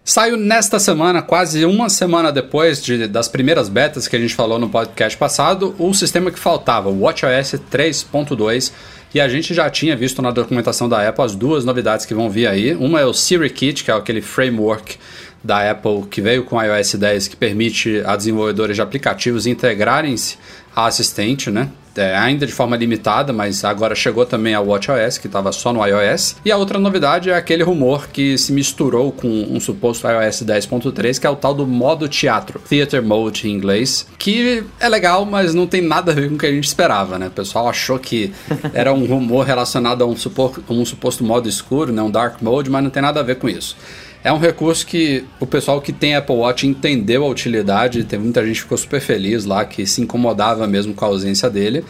[0.03, 4.57] Saiu nesta semana, quase uma semana depois de, das primeiras betas que a gente falou
[4.57, 8.71] no podcast passado, o sistema que faltava, o WatchOS 3.2,
[9.13, 12.29] e a gente já tinha visto na documentação da Apple as duas novidades que vão
[12.29, 12.73] vir aí.
[12.73, 14.97] Uma é o Siri Kit, que é aquele framework
[15.43, 20.37] da Apple que veio com o iOS 10 que permite a desenvolvedores de aplicativos integrarem-se
[20.75, 21.69] a assistente, né?
[21.95, 25.85] É, ainda de forma limitada, mas agora chegou também a WatchOS, que estava só no
[25.85, 26.37] iOS.
[26.45, 31.19] E a outra novidade é aquele rumor que se misturou com um suposto iOS 10.3,
[31.19, 35.53] que é o tal do modo teatro, Theater Mode em inglês, que é legal, mas
[35.53, 37.27] não tem nada a ver com o que a gente esperava, né?
[37.27, 38.33] O pessoal achou que
[38.73, 42.01] era um rumor relacionado a um, supor, um suposto modo escuro, né?
[42.01, 43.75] um dark mode, mas não tem nada a ver com isso.
[44.23, 48.45] É um recurso que o pessoal que tem Apple Watch entendeu a utilidade, tem muita
[48.45, 51.83] gente que ficou super feliz lá, que se incomodava mesmo com a ausência dele.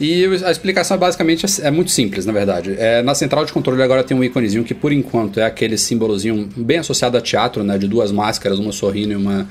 [0.00, 2.74] E a explicação basicamente é muito simples, na verdade.
[2.78, 6.48] É, na central de controle agora tem um íconezinho que, por enquanto, é aquele símbolozinho
[6.56, 7.76] bem associado a teatro, né?
[7.78, 9.48] De duas máscaras, uma sorrindo e uma,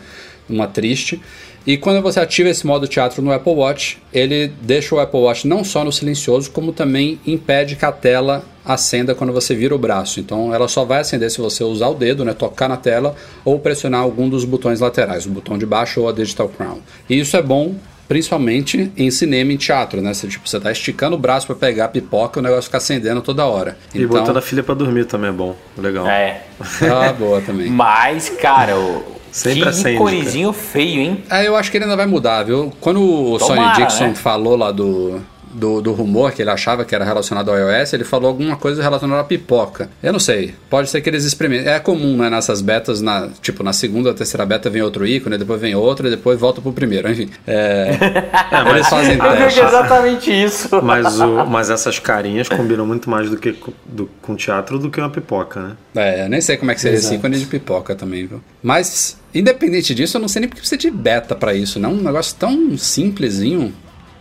[0.49, 1.21] uma triste.
[1.65, 5.47] E quando você ativa esse modo teatro no Apple Watch, ele deixa o Apple Watch
[5.47, 9.77] não só no silencioso, como também impede que a tela acenda quando você vira o
[9.77, 10.19] braço.
[10.19, 13.59] Então ela só vai acender se você usar o dedo, né, tocar na tela ou
[13.59, 16.79] pressionar algum dos botões laterais, o botão de baixo ou a Digital Crown.
[17.09, 17.75] E isso é bom
[18.07, 20.13] principalmente em cinema e teatro, né?
[20.13, 22.75] Você, tipo, você tá esticando o braço para pegar a pipoca e o negócio fica
[22.75, 23.77] acendendo toda hora.
[23.95, 24.19] E então...
[24.19, 26.05] botando a filha para dormir também é bom, legal.
[26.05, 26.43] É.
[26.81, 27.69] Ah, boa também.
[27.71, 31.23] Mas, cara, o Sempre que iconezinho feio, hein?
[31.29, 32.71] É, eu acho que ele ainda vai mudar, viu?
[32.81, 34.15] Quando o Tomara, Sonny Dixon né?
[34.15, 35.21] falou lá do,
[35.53, 38.81] do, do, rumor que ele achava que era relacionado ao iOS, ele falou alguma coisa
[38.81, 39.89] relacionada à pipoca.
[40.01, 40.53] Eu não sei.
[40.69, 41.71] Pode ser que eles experimentem.
[41.71, 42.29] É comum, né?
[42.29, 46.07] Nessas betas, na, tipo, na segunda ou terceira beta vem outro ícone, depois vem outro,
[46.07, 47.09] e depois volta pro primeiro.
[47.09, 47.29] Enfim.
[47.45, 47.97] É,
[48.51, 49.59] é mas eles fazem teste.
[49.59, 50.69] É exatamente isso.
[50.81, 54.99] Mas, o, mas essas carinhas combinam muito mais do que do, com teatro do que
[54.99, 55.75] uma pipoca, né?
[55.95, 58.41] É, eu nem sei como é que seria esse ícone de pipoca também, viu?
[58.63, 61.93] Mas Independente disso, eu não sei nem porque precisa de beta para isso, não.
[61.93, 63.73] Um negócio tão simplesinho.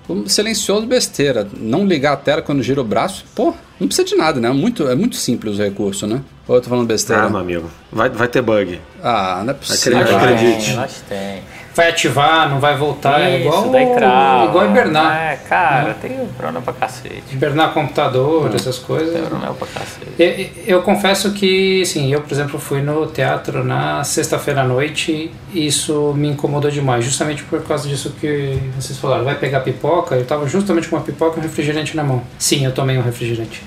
[0.09, 1.49] Um silencioso besteira.
[1.57, 4.49] Não ligar a tela quando gira o braço, pô, não precisa de nada, né?
[4.49, 6.21] É muito, é muito simples o recurso, né?
[6.49, 7.25] Ou eu tô falando besteira?
[7.25, 7.71] Ah, meu amigo.
[7.93, 8.81] Vai, vai ter bug.
[9.03, 10.01] Ah, não é possível.
[10.01, 10.75] Acredite.
[10.75, 11.43] Nós tem
[11.81, 13.21] vai ativar, não vai voltar.
[13.23, 14.45] é igual, daí trava.
[14.45, 15.17] igual hibernar.
[15.17, 15.97] É, cara, né?
[16.01, 17.23] tem problema pra cacete.
[17.33, 19.15] Hibernar computador, essas coisas.
[19.15, 20.55] Tem problema pra cacete.
[20.67, 25.33] Eu, eu, confesso que, sim, eu, por exemplo, fui no teatro na sexta-feira à noite
[25.55, 29.25] e isso me incomodou demais, justamente por causa disso que vocês falaram.
[29.25, 30.15] Vai pegar pipoca?
[30.15, 32.23] Eu tava justamente com uma pipoca e um refrigerante na mão.
[32.39, 33.63] Sim, eu tomei um refrigerante.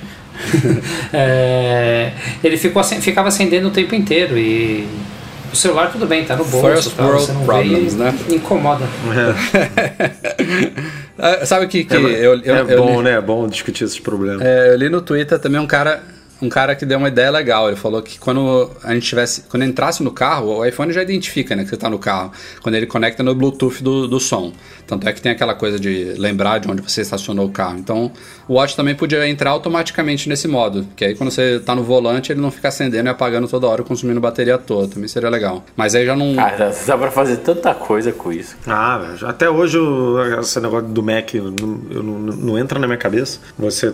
[1.13, 2.12] é,
[2.43, 4.88] ele ficou, ficava acendendo o tempo inteiro e
[5.54, 6.68] o celular tudo bem, tá no bolso.
[6.68, 8.13] First tá, world problems, né?
[8.30, 8.86] Incomoda.
[11.18, 11.46] É.
[11.46, 13.12] Sabe que, que é, eu, eu, é eu bom, li, né?
[13.12, 14.42] É bom discutir esses problemas.
[14.42, 16.02] É, eu li no Twitter também um cara
[16.42, 17.68] um cara que deu uma ideia legal.
[17.70, 21.56] Ele falou que quando a gente tivesse, quando entrasse no carro, o iPhone já identifica,
[21.56, 24.52] né, que você está no carro, quando ele conecta no Bluetooth do, do som.
[24.86, 27.78] Tanto é que tem aquela coisa de lembrar de onde você estacionou o carro.
[27.78, 28.12] Então,
[28.48, 32.32] o Watch também podia entrar automaticamente nesse modo, que aí quando você está no volante,
[32.32, 34.88] ele não fica acendendo e apagando toda hora, consumindo bateria toda.
[34.88, 35.63] Também seria legal.
[35.76, 36.36] Mas aí já não.
[36.36, 38.56] Cara, dá pra fazer tanta coisa com isso.
[38.67, 39.78] Ah, até hoje
[40.39, 43.39] esse negócio do Mac não, não, não entra na minha cabeça.
[43.58, 43.91] Você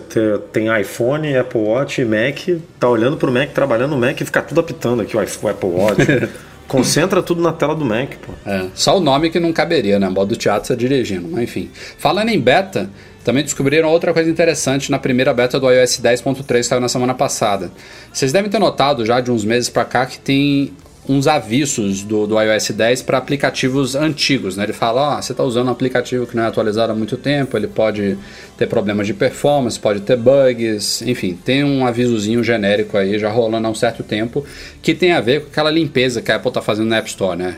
[0.52, 4.42] tem iPhone, Apple Watch e Mac tá olhando pro Mac, trabalhando no Mac e fica
[4.42, 6.00] tudo apitando aqui o Apple Watch.
[6.70, 8.32] Concentra tudo na tela do Mac, pô.
[8.48, 10.08] É, só o nome que não caberia, né?
[10.08, 11.68] Modo teatro você dirigindo, mas enfim.
[11.98, 12.88] Falando em beta,
[13.24, 17.12] também descobriram outra coisa interessante na primeira beta do iOS 10.3 que saiu na semana
[17.12, 17.72] passada.
[18.12, 20.72] Vocês devem ter notado já de uns meses para cá que tem
[21.08, 24.56] uns avisos do, do iOS 10 para aplicativos antigos.
[24.56, 24.64] Né?
[24.64, 27.56] Ele fala: oh, você está usando um aplicativo que não é atualizado há muito tempo,
[27.56, 28.18] ele pode
[28.56, 33.66] ter problemas de performance, pode ter bugs, enfim, tem um avisozinho genérico aí já rolando
[33.66, 34.44] há um certo tempo
[34.82, 37.36] que tem a ver com aquela limpeza que a Apple está fazendo na App Store,
[37.36, 37.56] né?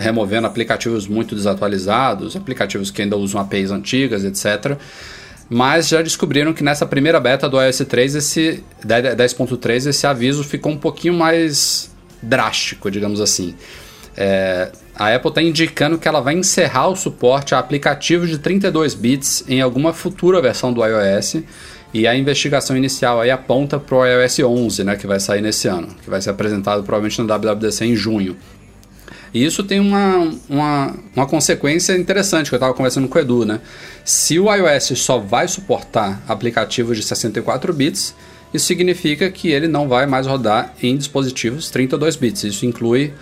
[0.00, 4.78] removendo aplicativos muito desatualizados, aplicativos que ainda usam APIs antigas, etc.
[5.48, 10.72] Mas já descobriram que nessa primeira beta do iOS 3, esse 10.3, esse aviso ficou
[10.72, 11.93] um pouquinho mais
[12.24, 13.54] drástico, digamos assim.
[14.16, 18.94] É, a Apple está indicando que ela vai encerrar o suporte a aplicativos de 32
[18.94, 21.42] bits em alguma futura versão do iOS.
[21.92, 25.68] E a investigação inicial aí aponta para o iOS 11, né, que vai sair nesse
[25.68, 28.36] ano, que vai ser apresentado provavelmente no WWDC em junho.
[29.32, 33.44] E isso tem uma, uma, uma consequência interessante que eu estava conversando com o Edu,
[33.44, 33.60] né?
[34.04, 38.14] Se o iOS só vai suportar aplicativos de 64 bits,
[38.54, 42.44] isso significa que ele não vai mais rodar em dispositivos 32 bits.
[42.44, 43.12] Isso inclui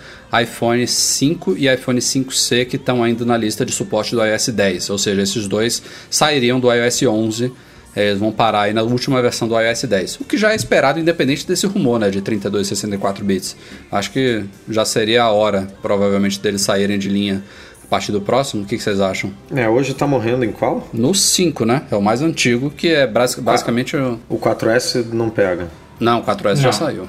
[0.41, 4.91] iPhone 5 e iPhone 5C que estão ainda na lista de suporte do iOS 10,
[4.91, 7.51] ou seja, esses dois sairiam do iOS 11
[7.95, 10.15] eles vão parar aí na última versão do iOS 10.
[10.21, 12.09] O que já é esperado, independente desse rumor, né?
[12.09, 13.55] De 32 e 64 bits.
[13.91, 17.43] Acho que já seria a hora, provavelmente, deles saírem de linha
[17.83, 18.63] a partir do próximo.
[18.63, 19.31] O que, que vocês acham?
[19.53, 20.87] É, hoje tá morrendo em qual?
[20.93, 21.83] No 5, né?
[21.91, 24.19] É o mais antigo, que é basicamente o.
[24.29, 25.67] O 4S não pega.
[25.99, 26.55] Não, o 4S não.
[26.55, 27.07] já saiu.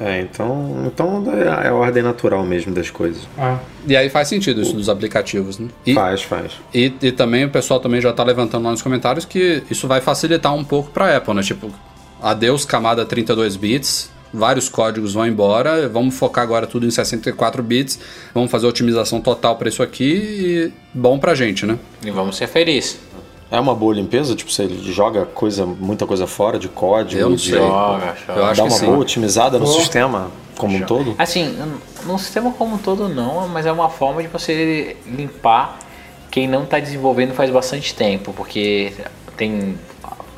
[0.00, 3.28] É, então, então é a ordem natural mesmo das coisas.
[3.36, 3.58] Ah.
[3.86, 5.68] E aí faz sentido isso dos aplicativos, né?
[5.84, 6.52] E, faz, faz.
[6.72, 10.00] E, e também o pessoal também já está levantando lá nos comentários que isso vai
[10.00, 11.42] facilitar um pouco para a Apple, né?
[11.42, 11.70] Tipo,
[12.22, 17.98] adeus camada 32 bits, vários códigos vão embora, vamos focar agora tudo em 64 bits,
[18.34, 21.78] vamos fazer otimização total para isso aqui e bom pra gente, né?
[22.04, 22.98] E vamos ser felizes.
[23.50, 24.36] É uma boa limpeza?
[24.36, 27.20] Tipo, você joga coisa, muita coisa fora de código?
[27.20, 27.50] Eu não de...
[27.50, 27.58] sei.
[27.58, 28.38] Joga, joga.
[28.38, 28.86] Eu acho Dá uma sim.
[28.86, 30.84] boa otimizada no sistema como joga.
[30.84, 31.14] um todo?
[31.18, 31.58] Assim,
[32.06, 35.78] no sistema como um todo não, mas é uma forma de você limpar
[36.30, 38.92] quem não está desenvolvendo faz bastante tempo, porque
[39.36, 39.76] tem,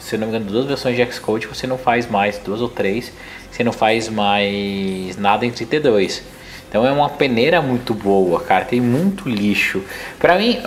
[0.03, 3.13] se não me engano, duas versões de Xcode você não faz mais, duas ou três,
[3.51, 6.23] você não faz mais nada em 32.
[6.69, 8.65] Então é uma peneira muito boa, cara.
[8.65, 9.83] Tem muito lixo.
[10.19, 10.59] Para mim,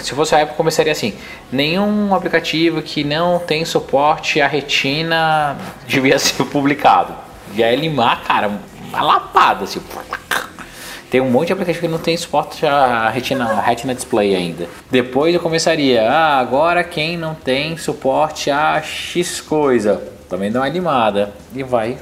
[0.00, 1.14] se fosse a época, começaria assim:
[1.50, 5.56] nenhum aplicativo que não tem suporte à retina
[5.88, 7.14] devia ser publicado.
[7.56, 9.80] Já é limar, cara, uma lapada assim.
[11.10, 14.68] Tem um monte de aplicativo que não tem suporte a retina, retina display ainda.
[14.90, 20.66] Depois eu começaria, ah, agora quem não tem suporte a X coisa, também dá uma
[20.66, 21.32] animada.
[21.54, 21.96] E vai,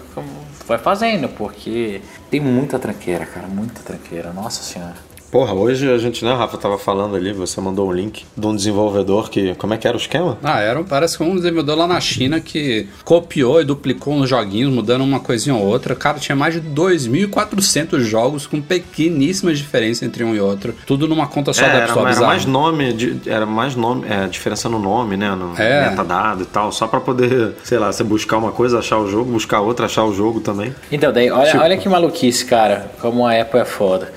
[0.67, 4.33] vai fazendo, porque tem muita tranqueira, cara, muita tranqueira.
[4.33, 5.14] Nossa senhora.
[5.35, 8.55] Porra, hoje a gente, né, Rafa, tava falando ali, você mandou um link de um
[8.55, 9.53] desenvolvedor que.
[9.57, 10.39] Como é que era o esquema?
[10.41, 14.73] Ah, era, parece que um desenvolvedor lá na China que copiou e duplicou uns joguinhos,
[14.73, 15.97] mudando uma coisinha ou outra.
[15.97, 20.73] Cara, tinha mais de 2.400 jogos com pequeníssimas diferenças entre um e outro.
[20.87, 22.07] Tudo numa conta só é, da App Store.
[22.07, 25.35] Era, era mais nome, era mais nome, é, diferença no nome, né?
[25.35, 25.91] No é.
[25.91, 29.33] metadado e tal, só para poder, sei lá, você buscar uma coisa, achar o jogo,
[29.33, 30.73] buscar outra, achar o jogo também.
[30.93, 31.61] Então, daí, olha, tipo...
[31.61, 34.13] olha que maluquice, cara, como a Apple é foda.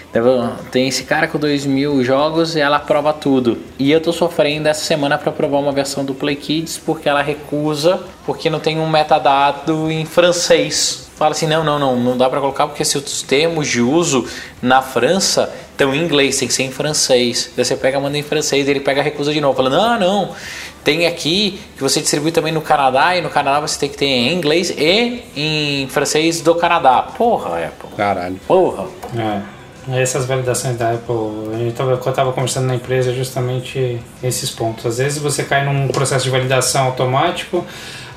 [0.70, 3.58] Tem esse cara com 2 mil jogos e ela aprova tudo.
[3.80, 7.22] E eu tô sofrendo essa semana para provar uma versão do Play Kids porque ela
[7.22, 11.08] recusa, porque não tem um metadado em francês.
[11.16, 14.28] Fala assim, não, não, não, não dá para colocar porque se os termos de uso
[14.62, 17.52] na França estão em inglês, tem que ser em francês.
[17.56, 20.36] Daí você pega, manda em francês, ele pega a recusa de novo, falando, ah, não,
[20.84, 24.06] tem aqui que você distribui também no Canadá e no Canadá você tem que ter
[24.06, 27.02] em inglês e em francês do Canadá.
[27.18, 27.90] Porra, Apple.
[27.98, 28.40] Caralho.
[28.48, 28.86] Porra.
[29.18, 29.57] É.
[29.90, 34.86] Essas validações da Apple, a gente tava, eu estava conversando na empresa justamente esses pontos.
[34.86, 37.66] Às vezes você cai num processo de validação automático,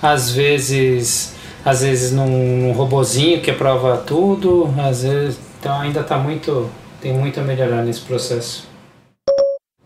[0.02, 6.18] às vezes, às vezes num, num robozinho que aprova tudo, às vezes, então ainda está
[6.18, 6.68] muito,
[7.00, 8.68] tem muito a melhorar nesse processo.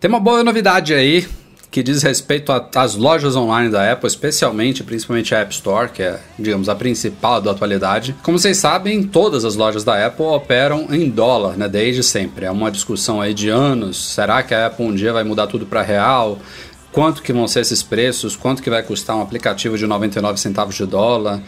[0.01, 1.27] Tem uma boa novidade aí
[1.75, 6.21] que diz respeito às lojas online da Apple, especialmente, principalmente a App Store, que é,
[6.39, 8.15] digamos, a principal da atualidade.
[8.23, 12.47] Como vocês sabem, todas as lojas da Apple operam em dólar, né, desde sempre.
[12.47, 14.15] É uma discussão aí de anos.
[14.15, 16.39] Será que a Apple um dia vai mudar tudo para real?
[16.93, 18.37] Quanto que vão ser esses preços?
[18.37, 21.43] Quanto que vai custar um aplicativo de 99 centavos de dólar?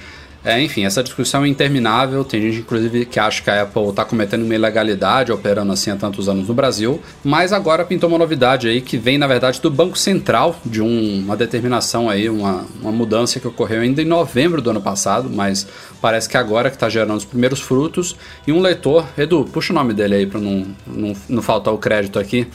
[0.44, 2.25] É, enfim, essa discussão é interminável.
[2.25, 5.96] Tem gente, inclusive, que acha que a Apple está cometendo uma ilegalidade operando assim há
[5.96, 7.01] tantos anos no Brasil.
[7.25, 11.18] Mas agora pintou uma novidade aí que vem, na verdade, do Banco Central, de um,
[11.18, 15.66] uma determinação aí, uma, uma mudança que ocorreu ainda em novembro do ano passado, mas
[16.01, 18.14] parece que agora que está gerando os primeiros frutos.
[18.46, 21.79] E um leitor, Edu, puxa o nome dele aí para não, não, não faltar o
[21.79, 22.46] crédito aqui.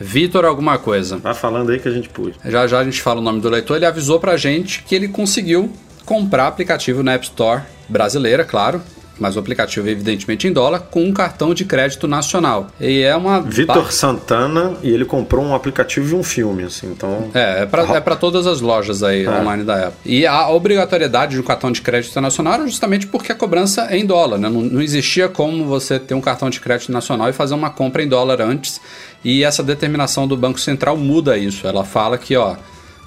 [0.00, 1.16] Vitor alguma coisa.
[1.16, 2.36] Vai falando aí que a gente pude.
[2.44, 3.76] Já já a gente fala o nome do leitor.
[3.76, 5.72] Ele avisou pra gente que ele conseguiu
[6.08, 8.80] comprar aplicativo na App Store brasileira, claro,
[9.20, 12.68] mas o aplicativo é evidentemente em dólar, com um cartão de crédito nacional.
[12.80, 13.42] E é uma.
[13.42, 17.30] Vitor Santana, e ele comprou um aplicativo e um filme, assim, então.
[17.34, 19.30] É, é para é todas as lojas aí é.
[19.30, 19.98] online da Apple.
[20.06, 23.98] E a obrigatoriedade de um cartão de crédito nacional era justamente porque a cobrança é
[23.98, 24.48] em dólar, né?
[24.48, 28.02] Não, não existia como você ter um cartão de crédito nacional e fazer uma compra
[28.02, 28.80] em dólar antes.
[29.22, 31.66] E essa determinação do Banco Central muda isso.
[31.66, 32.56] Ela fala que, ó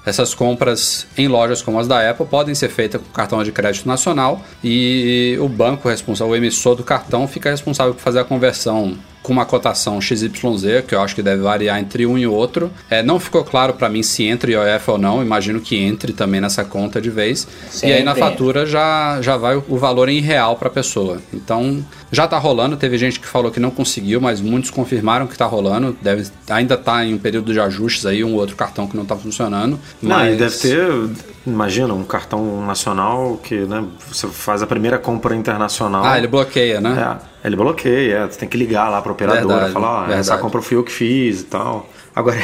[0.04, 3.86] essas compras em lojas como as da Apple podem ser feitas com cartão de crédito
[3.86, 8.96] nacional e o banco responsável, o emissor do cartão, fica responsável por fazer a conversão
[9.22, 12.70] com uma cotação XYZ, que eu acho que deve variar entre um e outro.
[12.90, 16.40] É, não ficou claro para mim se entra IOF ou não, imagino que entre também
[16.40, 17.46] nessa conta de vez.
[17.70, 17.88] Sempre.
[17.88, 21.18] E aí na fatura já, já vai o valor em real para a pessoa.
[21.32, 25.36] Então já tá rolando, teve gente que falou que não conseguiu, mas muitos confirmaram que
[25.36, 25.96] tá rolando.
[26.02, 29.16] Deve, ainda tá em um período de ajustes aí, um outro cartão que não tá
[29.16, 29.78] funcionando.
[30.00, 30.30] Mas...
[30.30, 31.10] Não, deve ter,
[31.46, 36.04] imagina, um cartão nacional que né, você faz a primeira compra internacional.
[36.04, 37.18] Ah, ele bloqueia, né?
[37.18, 40.62] É, ele bloqueia, você tem que ligar lá pra operadora, verdade, falar, ó, essa compra
[40.62, 41.88] fui eu que fiz e tal.
[42.14, 42.38] Agora,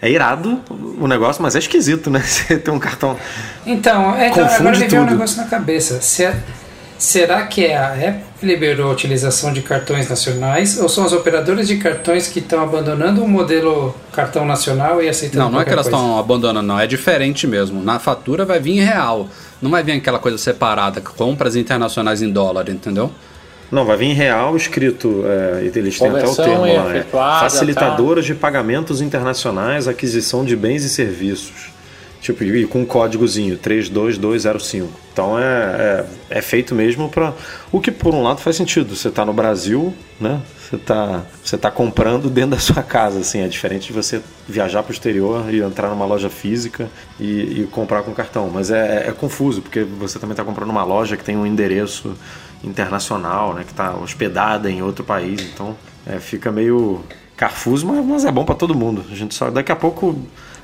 [0.00, 0.60] é irado
[0.98, 2.20] o negócio, mas é esquisito, né?
[2.24, 3.16] Você ter um cartão.
[3.66, 6.00] Então, é, então agora me veio um negócio na cabeça.
[6.00, 6.34] Se é,
[6.98, 11.12] será que é a Apple que liberou a utilização de cartões nacionais ou são as
[11.12, 15.64] operadoras de cartões que estão abandonando o modelo cartão nacional e aceitando Não, não é
[15.64, 16.80] que elas estão abandonando, não.
[16.80, 17.82] É diferente mesmo.
[17.82, 19.28] Na fatura vai vir em real.
[19.60, 23.12] Não vai vir aquela coisa separada, compras internacionais em dólar, entendeu?
[23.70, 27.02] Não, vai vir em real escrito, é, eles têm até o termo lá, é,
[27.40, 28.32] facilitadoras tá.
[28.32, 31.70] de pagamentos internacionais, aquisição de bens e serviços.
[32.20, 34.88] Tipo, e com um códigozinho 32205.
[35.12, 37.32] Então é, é, é feito mesmo para.
[37.72, 38.94] O que por um lado faz sentido.
[38.94, 40.42] Você está no Brasil, né?
[40.58, 43.40] Você está você tá comprando dentro da sua casa, assim.
[43.40, 47.68] É diferente de você viajar para o exterior e entrar numa loja física e, e
[47.72, 48.50] comprar com cartão.
[48.52, 51.46] Mas é, é, é confuso, porque você também está comprando uma loja que tem um
[51.46, 52.14] endereço
[52.62, 53.64] internacional, né?
[53.64, 55.40] Que está hospedada em outro país.
[55.42, 57.02] Então é, fica meio
[57.36, 59.04] carfuso, mas, mas é bom para todo mundo.
[59.10, 60.16] A gente só daqui a pouco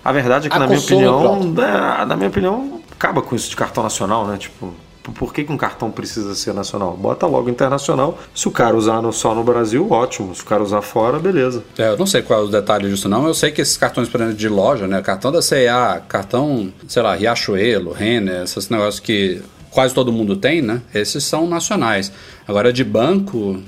[0.04, 3.50] a verdade é que, a na minha opinião, é, na minha opinião, acaba com isso
[3.50, 4.36] de cartão nacional, né?
[4.36, 4.72] Tipo,
[5.12, 6.96] por que, que, um cartão precisa ser nacional?
[6.96, 8.18] Bota logo internacional.
[8.34, 10.34] Se o cara usar no, só no Brasil, ótimo.
[10.34, 11.64] Se o cara usar fora, beleza.
[11.76, 13.26] É, eu não sei qual é os detalhes disso, não.
[13.26, 15.00] Eu sei que esses cartões, por exemplo, de loja, né?
[15.02, 19.42] Cartão da CA, cartão, sei lá, Riachuelo, Renner, esses negócios que
[19.76, 20.80] quase todo mundo tem, né?
[20.94, 22.10] Esses são nacionais.
[22.48, 23.62] Agora, de banco,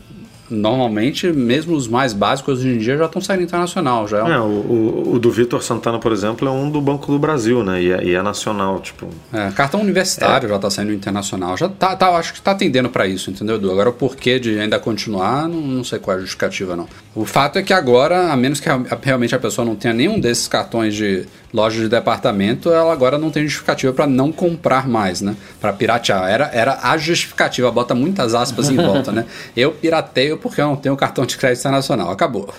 [0.51, 4.09] normalmente, mesmo os mais básicos hoje em dia já estão saindo internacional.
[4.09, 7.18] Já é, é o, o, do Vitor Santana, por exemplo, é um do Banco do
[7.18, 7.82] Brasil, né?
[7.82, 9.09] E é, e é nacional, tipo.
[9.32, 11.57] É, cartão universitário já está saindo internacional.
[11.57, 13.70] Já tá, tá acho que está atendendo para isso, entendeu, Edu?
[13.70, 16.88] Agora o porquê de ainda continuar, não, não sei qual é a justificativa, não.
[17.14, 18.68] O fato é que agora, a menos que
[19.03, 23.30] realmente a pessoa não tenha nenhum desses cartões de loja de departamento, ela agora não
[23.30, 25.34] tem justificativa para não comprar mais, né?
[25.61, 26.28] Para piratear.
[26.28, 29.24] Era, era a justificativa, bota muitas aspas em volta, né?
[29.57, 32.11] Eu pirateio porque eu não tenho cartão de crédito internacional.
[32.11, 32.53] Acabou.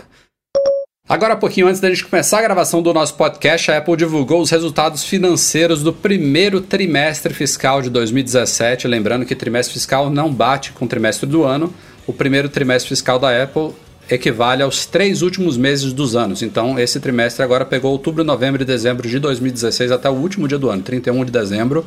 [1.10, 4.52] Agora, pouquinho antes da gente começar a gravação do nosso podcast, a Apple divulgou os
[4.52, 8.88] resultados financeiros do primeiro trimestre fiscal de 2017.
[8.88, 11.74] Lembrando que trimestre fiscal não bate com o trimestre do ano.
[12.06, 13.74] O primeiro trimestre fiscal da Apple
[14.08, 16.44] equivale aos três últimos meses dos anos.
[16.44, 20.60] Então, esse trimestre agora pegou outubro, novembro e dezembro de 2016 até o último dia
[20.60, 21.86] do ano, 31 de dezembro.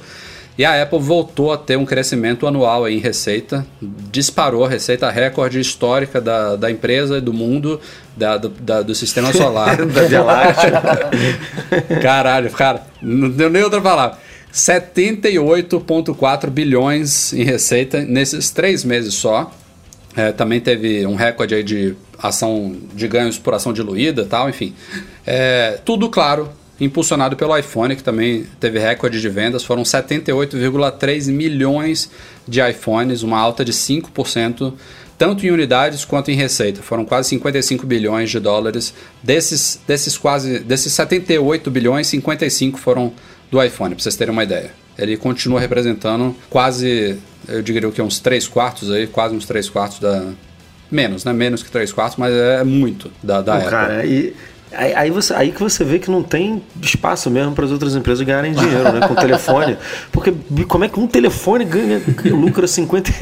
[0.57, 5.59] E a Apple voltou a ter um crescimento anual em receita, disparou a receita recorde
[5.59, 7.80] histórica da, da empresa e do mundo,
[8.16, 9.86] da, do, da, do sistema solar.
[9.86, 10.82] da Via Láctea.
[12.03, 14.18] Caralho, cara, não deu nem outra palavra.
[14.53, 19.50] 78,4 bilhões em receita nesses três meses só.
[20.14, 24.74] É, também teve um recorde aí de ação de ganhos por ação diluída tal, enfim.
[25.26, 26.50] É, tudo, claro,
[26.81, 29.64] impulsionado pelo iPhone, que também teve recorde de vendas.
[29.64, 32.11] Foram 78,3 milhões
[32.47, 34.73] de iPhones, uma alta de 5%,
[35.16, 36.83] tanto em unidades quanto em receita.
[36.83, 38.95] Foram quase 55 bilhões de dólares.
[39.23, 43.12] Desses, desses quase desses 78 bilhões, 55 foram
[43.51, 44.70] do iPhone, para vocês terem uma ideia.
[44.99, 47.18] Ele continua representando quase,
[47.49, 50.33] eu diria que uns 3 quartos aí, quase uns 3 quartos da,
[50.93, 51.33] Menos, né?
[51.33, 53.70] Menos que 3 quartos, mas é muito da, da Apple.
[53.70, 54.35] Cara, e
[54.75, 57.95] Aí, aí, você, aí que você vê que não tem espaço mesmo para as outras
[57.95, 59.77] empresas ganharem dinheiro né, com o telefone.
[60.11, 60.33] Porque
[60.68, 62.01] como é que um telefone ganha,
[62.31, 63.12] lucra 50.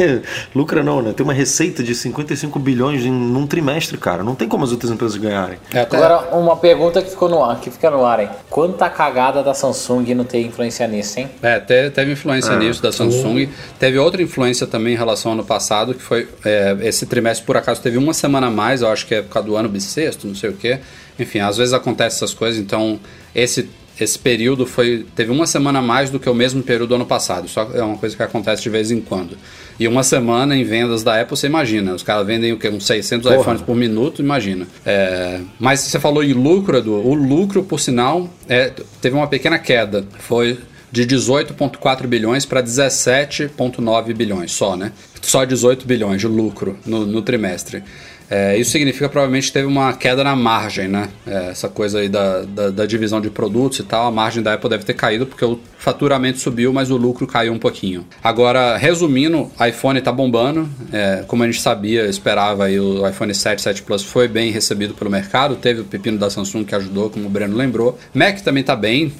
[0.54, 1.12] lucra não, né?
[1.12, 4.22] Tem uma receita de 55 bilhões em num trimestre, cara.
[4.22, 5.58] Não tem como as outras empresas ganharem.
[5.72, 8.28] É, Agora, uma pergunta que ficou no ar, que fica no ar, hein?
[8.48, 11.30] Quanta cagada da Samsung não tem influência nisso, hein?
[11.42, 12.58] É, teve, teve influência é.
[12.58, 13.48] nisso da Samsung.
[13.78, 16.28] Teve outra influência também em relação ao ano passado, que foi.
[16.44, 19.30] É, esse trimestre, por acaso, teve uma semana a mais, eu acho que é por
[19.30, 20.78] causa do ano bissexto, não sei o quê.
[21.18, 22.98] Enfim, às vezes acontece essas coisas, então
[23.34, 23.68] esse
[24.00, 27.06] esse período foi teve uma semana a mais do que o mesmo período do ano
[27.06, 27.48] passado.
[27.48, 29.36] Só é uma coisa que acontece de vez em quando.
[29.78, 31.94] E uma semana em vendas da Apple, você imagina.
[31.94, 32.68] Os caras vendem o quê?
[32.68, 33.40] Uns 600 Porra.
[33.40, 34.66] iPhones por minuto, imagina.
[34.84, 36.94] É, mas você falou em lucro, Edu.
[36.94, 40.04] O lucro, por sinal, é, teve uma pequena queda.
[40.18, 40.58] Foi
[40.92, 44.92] de 18,4 bilhões para 17,9 bilhões só, né?
[45.22, 47.82] Só 18 bilhões de lucro no, no trimestre.
[48.30, 51.08] É, isso significa provavelmente teve uma queda na margem, né?
[51.26, 54.54] É, essa coisa aí da, da, da, divisão de produtos e tal, a margem da
[54.54, 58.06] Apple deve ter caído porque o faturamento subiu, mas o lucro caiu um pouquinho.
[58.22, 60.68] Agora, resumindo, iPhone tá bombando.
[60.92, 64.94] É, como a gente sabia, esperava aí, o iPhone 7, 7 Plus foi bem recebido
[64.94, 65.56] pelo mercado.
[65.56, 67.98] Teve o pepino da Samsung que ajudou, como o Breno lembrou.
[68.14, 69.12] Mac também tá bem.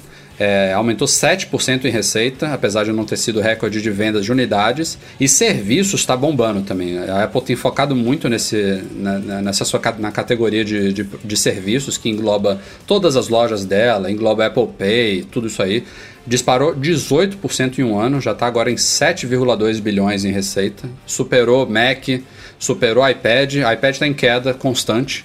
[0.43, 4.97] É, aumentou 7% em receita, apesar de não ter sido recorde de vendas de unidades.
[5.19, 6.97] E serviços está bombando também.
[6.97, 11.95] A Apple tem focado muito nesse, na, nessa sua na categoria de, de, de, serviços,
[11.95, 15.83] que engloba todas as lojas dela, engloba Apple Pay, tudo isso aí.
[16.25, 20.89] Disparou 18% em um ano, já está agora em 7,2 bilhões em receita.
[21.05, 22.19] Superou Mac,
[22.57, 23.57] superou iPad.
[23.57, 25.23] iPad está em queda constante.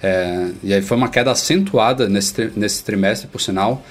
[0.00, 3.84] É, e aí foi uma queda acentuada nesse, nesse trimestre, por sinal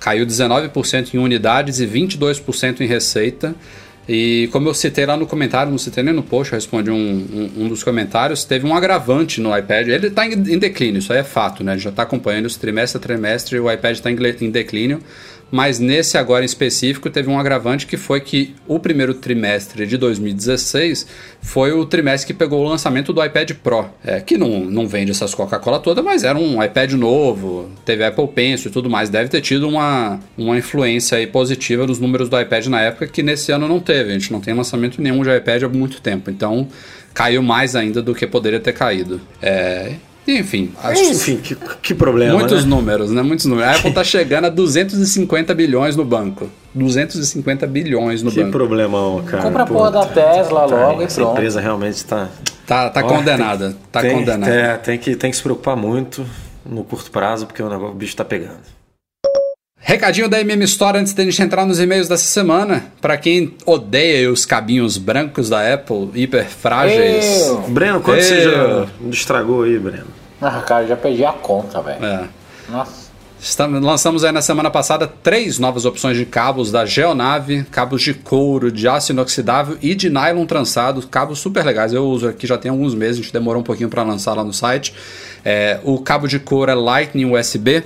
[0.00, 3.54] caiu 19% em unidades e 22% em receita.
[4.08, 6.94] E como eu citei lá no comentário, não citei nem no post, eu respondi um,
[6.96, 9.88] um, um dos comentários, teve um agravante no iPad.
[9.88, 11.76] Ele está em, em, declínio, isso aí é fato, né?
[11.76, 15.00] Já está acompanhando isso trimestre a trimestre, o iPad está em, em declínio
[15.50, 19.96] mas nesse agora em específico teve um agravante que foi que o primeiro trimestre de
[19.96, 21.06] 2016
[21.40, 25.10] foi o trimestre que pegou o lançamento do iPad Pro, é, que não, não vende
[25.10, 29.28] essas Coca-Cola toda, mas era um iPad novo, teve Apple Pencil e tudo mais, deve
[29.28, 33.66] ter tido uma, uma influência positiva nos números do iPad na época que nesse ano
[33.66, 36.68] não teve, a gente não tem lançamento nenhum de iPad há muito tempo, então
[37.14, 39.20] caiu mais ainda do que poderia ter caído.
[39.42, 39.94] É,
[40.36, 40.72] enfim.
[40.82, 42.38] Acho Enfim, que, que problema.
[42.38, 42.70] Muitos né?
[42.70, 43.22] números, né?
[43.22, 43.70] Muitos números.
[43.70, 46.50] A Apple tá chegando a 250 bilhões no banco.
[46.74, 48.50] 250 bilhões no que banco.
[48.50, 49.42] Que problemão, cara.
[49.42, 51.36] Compra a porra da Tesla tá, logo essa e pronto.
[51.36, 52.28] empresa realmente está.
[52.66, 53.70] Tá, tá oh, condenada.
[53.70, 54.52] Tem, tá tem, condenada.
[54.52, 56.24] É, tem, que, tem que se preocupar muito
[56.64, 58.77] no curto prazo, porque o, negócio, o bicho tá pegando.
[59.80, 62.84] Recadinho da MM Store antes de a gente entrar nos e-mails dessa semana.
[63.00, 67.50] Para quem odeia os cabinhos brancos da Apple, hiper frágeis.
[67.68, 70.06] Breno, quanto você já estragou aí, Breno?
[70.40, 72.04] Ah, cara, já perdi a conta, velho.
[72.04, 72.28] É.
[72.68, 73.08] Nossa.
[73.40, 78.12] Estamos, lançamos aí na semana passada três novas opções de cabos da Geonave, cabos de
[78.12, 81.92] couro, de aço inoxidável e de nylon trançado, cabos super legais.
[81.92, 84.42] Eu uso aqui já tem alguns meses, a gente demorou um pouquinho para lançar lá
[84.42, 84.92] no site.
[85.44, 87.84] É, o cabo de couro é Lightning USB,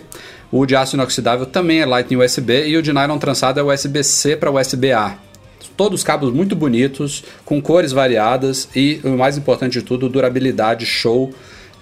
[0.52, 4.36] o de aço inoxidável também é Lightning USB e o de nylon trançado é USB-C
[4.36, 5.16] para USB-A.
[5.76, 11.32] Todos cabos muito bonitos, com cores variadas e o mais importante de tudo, durabilidade show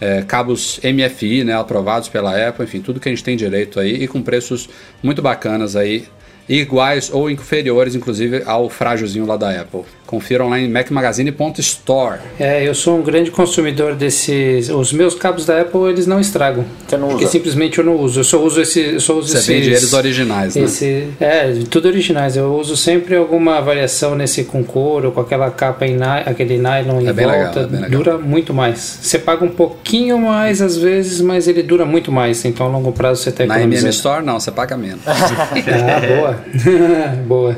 [0.00, 4.02] é, cabos MFI, né, aprovados pela Apple, enfim, tudo que a gente tem direito aí
[4.02, 4.68] e com preços
[5.02, 6.06] muito bacanas aí,
[6.50, 9.82] iguais ou inferiores, inclusive, ao frágilzinho lá da Apple.
[10.04, 12.18] Confiram lá em macmagazine.store.
[12.38, 14.68] É, eu sou um grande consumidor desses.
[14.68, 16.64] Os meus cabos da Apple eles não estragam.
[16.88, 17.16] Você não usa?
[17.16, 18.18] Porque simplesmente eu não uso.
[18.18, 18.80] Eu só uso esse.
[18.80, 20.62] Eu só uso Você esses, vende eles originais, né?
[20.62, 22.36] Esse, é, tudo originais.
[22.36, 27.02] Eu uso sempre alguma variação nesse com couro, com aquela capa em aquele nylon é
[27.02, 27.60] em volta.
[27.60, 28.98] Legal, é dura muito mais.
[29.00, 32.44] Você paga um pouquinho mais às vezes, mas ele dura muito mais.
[32.44, 35.02] Então a longo prazo você tem tá Na MM Store não, você paga menos.
[35.06, 36.39] ah, boa.
[37.26, 37.56] boa.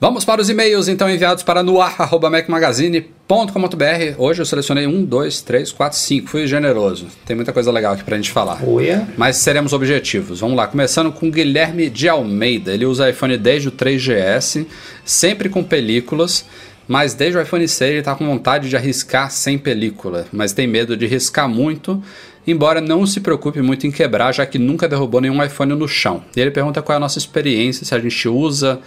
[0.00, 4.14] Vamos para os e-mails então enviados para noar.mecmagazine.com.br.
[4.16, 6.28] Hoje eu selecionei um, dois, três, quatro, cinco.
[6.28, 7.08] Fui generoso.
[7.26, 8.66] Tem muita coisa legal aqui para a gente falar.
[8.66, 9.06] Uia.
[9.18, 10.40] Mas seremos objetivos.
[10.40, 10.66] Vamos lá.
[10.66, 12.72] Começando com Guilherme de Almeida.
[12.72, 14.64] Ele usa iPhone desde o 3GS,
[15.04, 16.46] sempre com películas.
[16.88, 20.24] Mas desde o iPhone 6 ele está com vontade de arriscar sem película.
[20.32, 22.02] Mas tem medo de riscar muito
[22.46, 26.22] embora não se preocupe muito em quebrar, já que nunca derrubou nenhum iPhone no chão.
[26.36, 28.80] E ele pergunta qual é a nossa experiência, se a gente usa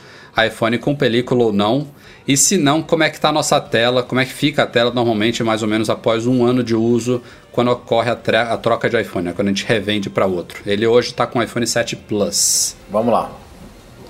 [0.46, 1.88] iPhone com película ou não.
[2.28, 4.66] E se não, como é que está a nossa tela, como é que fica a
[4.66, 8.90] tela normalmente mais ou menos após um ano de uso, quando ocorre a, a troca
[8.90, 9.34] de iPhone, né?
[9.36, 10.62] quando a gente revende para outro.
[10.66, 12.76] Ele hoje está com o iPhone 7 Plus.
[12.90, 13.32] Vamos lá.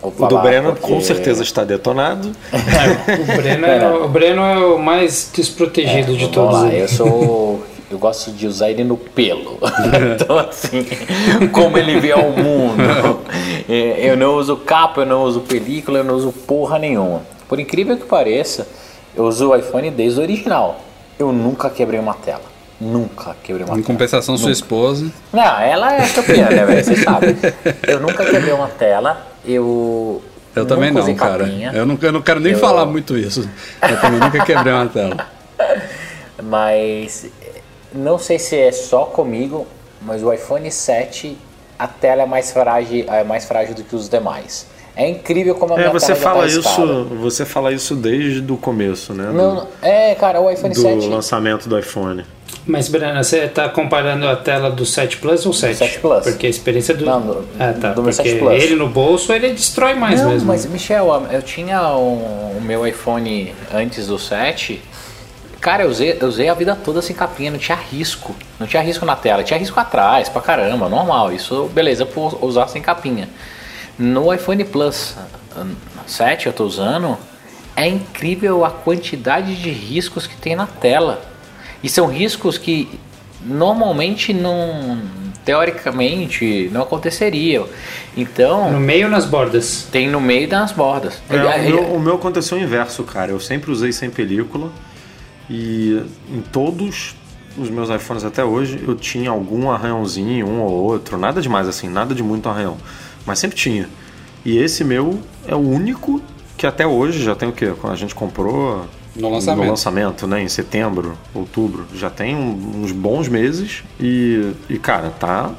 [0.02, 0.86] O do Breno porque...
[0.86, 2.30] com certeza está detonado.
[2.52, 6.62] o, Breno é, o Breno é o mais desprotegido é, de todos.
[6.62, 7.64] Lá, eu sou
[7.94, 9.60] eu gosto de usar ele no pelo.
[10.16, 10.86] então, assim,
[11.52, 12.82] como ele vê ao mundo.
[13.70, 17.22] É, eu não uso capa, eu não uso película, eu não uso porra nenhuma.
[17.48, 18.68] Por incrível que pareça,
[19.16, 20.82] eu uso o iPhone desde o original.
[21.20, 22.42] Eu nunca quebrei uma tela.
[22.82, 23.80] Nunca quebrei uma em tela.
[23.80, 24.44] Em compensação, nunca.
[24.44, 25.12] sua esposa.
[25.32, 26.84] Não, ela é campeã, né, velho?
[26.84, 27.38] Você sabe.
[27.88, 29.28] Eu nunca quebrei uma tela.
[29.46, 30.22] Eu.
[30.56, 31.48] Eu também não, cara.
[31.74, 32.60] Eu não, eu não quero nem eu...
[32.60, 33.50] falar muito isso.
[33.82, 35.28] Eu também nunca quebrei uma tela.
[36.44, 37.26] Mas
[37.94, 39.68] não sei se é só comigo,
[40.02, 41.38] mas o iPhone 7
[41.78, 44.68] a tela é mais frágil, é mais frágil do que os demais.
[44.96, 48.52] É incrível como a é, minha você tela fala tá isso, Você fala isso desde
[48.52, 49.32] o começo, né?
[49.34, 51.00] Não, do, é, cara, o iPhone do 7.
[51.00, 52.24] Do lançamento do iPhone.
[52.66, 55.76] Mas, Brena, você está comparando a tela do 7 Plus ou 7?
[55.76, 56.24] 7 Plus.
[56.24, 57.06] Porque a experiência do.
[57.06, 57.90] Não, do, ah, tá.
[57.90, 58.64] do porque 7 Plus.
[58.64, 60.48] ele no bolso, ele destrói mais Não, mesmo.
[60.48, 64.82] Mas, Michel, eu tinha um, o meu iPhone antes do 7
[65.64, 68.36] Cara, eu usei, eu usei a vida toda sem capinha, não tinha risco.
[68.60, 71.32] Não tinha risco na tela, tinha risco atrás, pra caramba, normal.
[71.32, 73.30] Isso, beleza, por usar sem capinha.
[73.98, 75.16] No iPhone Plus
[76.06, 77.18] 7 eu tô usando,
[77.78, 81.22] é incrível a quantidade de riscos que tem na tela.
[81.82, 83.00] E são riscos que
[83.40, 85.02] normalmente não
[85.46, 87.70] teoricamente não aconteceriam.
[88.18, 88.70] Então.
[88.70, 89.88] No meio ou nas bordas?
[89.90, 91.22] Tem no meio e nas bordas.
[91.30, 93.32] É, o, meu, o meu aconteceu o inverso, cara.
[93.32, 94.70] Eu sempre usei sem película
[95.50, 97.16] e em todos
[97.58, 101.88] os meus iPhones até hoje eu tinha algum arranhãozinho, um ou outro, nada demais assim,
[101.88, 102.78] nada de muito arranhão,
[103.26, 103.90] mas sempre tinha.
[104.46, 106.22] E esse meu é o único
[106.58, 107.74] que até hoje já tem o quê?
[107.80, 108.86] Quando a gente comprou
[109.16, 109.64] no lançamento.
[109.64, 110.42] No lançamento, né?
[110.42, 111.86] Em setembro, outubro.
[111.94, 115.52] Já tem uns bons meses e, e cara, tá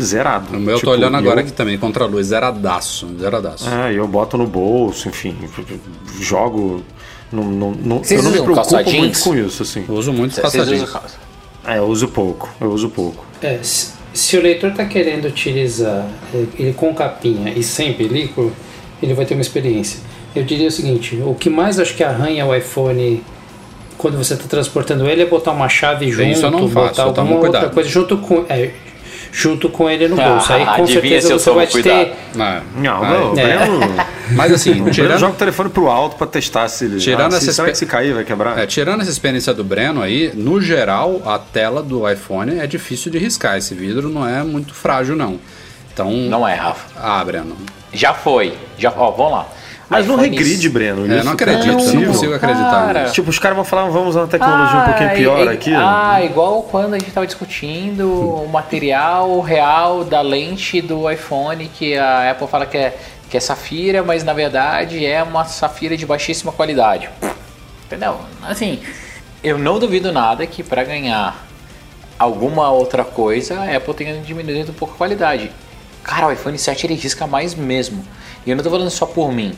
[0.00, 0.56] zerado.
[0.56, 1.44] O meu tipo, eu tô tipo, olhando agora eu...
[1.44, 3.68] aqui também, contra a luz, zeradaço, zeradaço.
[3.68, 5.36] É, eu boto no bolso, enfim,
[6.20, 6.82] jogo...
[7.32, 9.84] Não, não, não, eu não me preocupo muito com isso, assim.
[9.88, 10.94] Eu uso muito calça jeans.
[11.66, 13.24] É, eu uso pouco, eu uso pouco.
[13.40, 16.06] É, se, se o leitor tá querendo utilizar
[16.58, 18.50] ele com capinha e sem película,
[19.02, 20.00] ele vai ter uma experiência.
[20.34, 23.22] Eu diria o seguinte: o que mais acho que arranha o iPhone
[23.96, 27.02] quando você está transportando ele é botar uma chave junto, Isso eu não faço, botar
[27.04, 27.74] alguma outra cuidado.
[27.74, 28.44] coisa junto com.
[28.48, 28.70] É,
[29.32, 30.52] junto com ele no bolso.
[30.52, 32.10] Aí com certeza você vai cuidado.
[32.10, 32.16] ter.
[32.34, 33.38] Não, não, não.
[33.38, 33.66] É.
[34.36, 35.18] Mas assim, tirando...
[35.18, 36.98] joga o telefone pro alto para testar se ele.
[36.98, 38.58] Tirando ah, essa se, se cair, vai quebrar.
[38.58, 43.10] É, tirando essa experiência do Breno aí, no geral, a tela do iPhone é difícil
[43.10, 43.56] de riscar.
[43.56, 45.40] Esse vidro não é muito frágil, não.
[45.92, 46.10] Então.
[46.10, 46.86] Não é, Rafa.
[46.96, 47.56] Ah, Breno.
[47.92, 48.54] Já foi.
[48.78, 49.48] Já, ó, vamos lá.
[49.92, 51.04] Mas não regride, Breno.
[51.12, 52.86] É, não acredito, não, eu não consigo acreditar.
[52.86, 53.10] Cara.
[53.10, 55.74] Tipo, os caras vão falar, vamos usar uma tecnologia ah, um pouquinho pior e, aqui.
[55.74, 61.96] Ah, igual quando a gente estava discutindo o material real da lente do iPhone, que
[61.96, 62.96] a Apple fala que é,
[63.28, 67.10] que é safira, mas na verdade é uma safira de baixíssima qualidade.
[67.84, 68.18] Entendeu?
[68.42, 68.80] Assim,
[69.44, 71.46] eu não duvido nada que para ganhar
[72.18, 75.52] alguma outra coisa, a Apple tenha diminuído um pouco a qualidade.
[76.02, 78.02] Cara, o iPhone 7 ele risca mais mesmo.
[78.46, 79.54] E eu não tô falando só por mim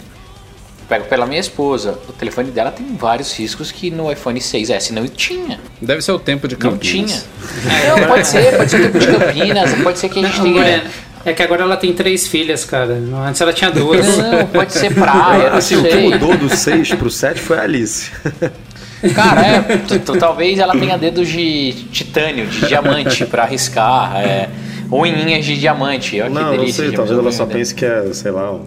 [0.88, 1.98] pego pela minha esposa.
[2.08, 5.58] O telefone dela tem vários riscos que no iPhone 6S não tinha.
[5.80, 7.26] Deve ser o tempo de Campinas.
[7.36, 7.96] Não tinha.
[7.96, 10.44] Não, pode ser, pode ser o tempo de Campinas, pode ser que a gente não,
[10.44, 10.84] tenha.
[11.26, 12.98] É que agora ela tem três filhas, cara.
[13.26, 14.18] Antes ela tinha duas.
[14.18, 15.52] Não, pode ser praia.
[15.52, 18.10] Assim, o que mudou do 6 pro 7 foi a Alice.
[19.14, 24.48] Cara, é, talvez ela tenha dedos de titânio, de diamante para arriscar, é,
[24.90, 26.20] unhinhas de diamante.
[26.20, 28.58] Olha não, não sei, talvez ela só pense que é, sei lá,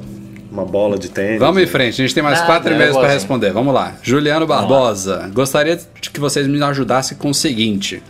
[0.57, 1.39] uma bola de tênis.
[1.39, 3.51] Vamos em frente, a gente tem mais Nada, quatro e-mails para responder.
[3.51, 3.93] Vamos lá.
[4.01, 8.01] Juliano Barbosa, gostaria de que vocês me ajudassem com o seguinte.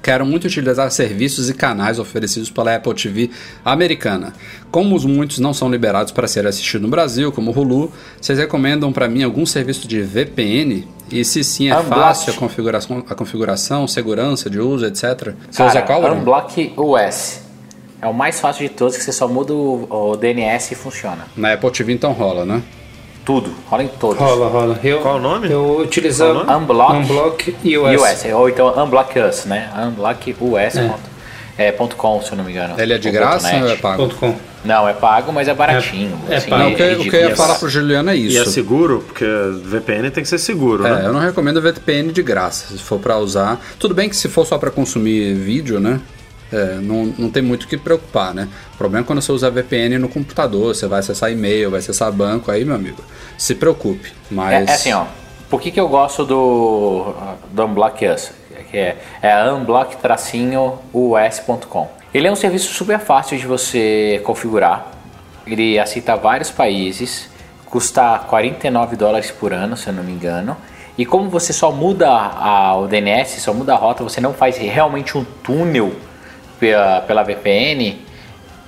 [0.00, 3.30] Quero muito utilizar serviços e canais oferecidos pela Apple TV
[3.64, 4.32] americana.
[4.70, 8.38] Como os muitos não são liberados para ser assistido no Brasil, como o Hulu, vocês
[8.38, 10.86] recomendam para mim algum serviço de VPN?
[11.10, 12.00] E se sim, é Unblock.
[12.00, 15.02] fácil a configuração, a configuração, segurança de uso, etc.
[15.50, 16.14] Você Cara, usa qual?
[16.14, 17.47] Unblock OS.
[18.00, 21.26] É o mais fácil de todos, que você só muda o, o DNS e funciona.
[21.36, 22.62] Na Apple TV então rola, né?
[23.24, 24.18] Tudo, rola em todos.
[24.18, 24.80] Rola, rola.
[24.82, 25.50] Eu, Qual o nome?
[25.50, 28.00] Eu utilizo Unblock, Unblock US.
[28.00, 28.32] US.
[28.32, 29.70] Ou então Unblock Us, né?
[29.76, 30.76] Unblock US.
[30.76, 30.94] É.
[31.58, 32.80] É, ponto .com, se eu não me engano.
[32.80, 34.04] Ele é de graça ou é pago?
[34.04, 34.34] Ponto .com.
[34.64, 36.16] Não, é pago, mas é baratinho.
[36.28, 36.62] É, é assim, pago.
[36.62, 38.36] Não, o que, o que eu ia falar pro Juliano é isso.
[38.36, 39.04] E é seguro?
[39.04, 39.24] Porque
[39.64, 41.06] VPN tem que ser seguro, é, né?
[41.06, 43.60] eu não recomendo VPN de graça, se for para usar.
[43.76, 46.00] Tudo bem que se for só para consumir vídeo, né?
[46.52, 48.48] É, não, não tem muito o que preocupar, né?
[48.74, 52.10] O problema é quando você usa VPN no computador, você vai acessar e-mail, vai acessar
[52.10, 53.04] banco, aí, meu amigo,
[53.36, 54.12] se preocupe.
[54.30, 54.68] Mas...
[54.68, 55.04] É, é assim, ó.
[55.50, 57.14] Por que, que eu gosto do,
[57.50, 58.32] do Unblock Us?
[58.70, 59.98] Que é, é unblock-us.com.
[62.12, 64.92] Ele é um serviço super fácil de você configurar.
[65.46, 67.30] Ele aceita vários países,
[67.66, 70.56] custa 49 dólares por ano, se eu não me engano.
[70.98, 74.56] E como você só muda a, o DNS, só muda a rota, você não faz
[74.58, 75.92] realmente um túnel
[76.58, 77.98] pela, pela VPN,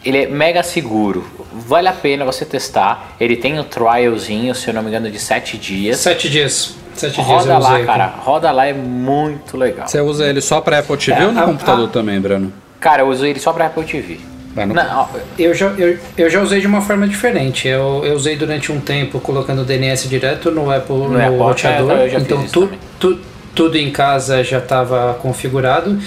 [0.05, 1.27] ele é mega seguro.
[1.53, 3.15] Vale a pena você testar.
[3.21, 5.99] Ele tem um trialzinho, se eu não me engano, de 7 dias.
[5.99, 6.75] 7 dias.
[6.95, 8.07] 7 roda dias lá, cara.
[8.07, 9.87] Roda lá é muito legal.
[9.87, 12.53] Você usa ele só para Apple TV é, ou no a, computador a, também, Bruno?
[12.79, 14.19] Cara, eu uso ele só para Apple TV.
[14.55, 17.69] Não, eu, já, eu, eu já usei de uma forma diferente.
[17.69, 21.39] Eu, eu usei durante um tempo colocando o DNS direto no Apple no, no Apple,
[21.39, 21.93] roteador.
[21.93, 22.69] É, então tu,
[22.99, 23.21] tu,
[23.55, 25.99] tudo em casa já estava configurado.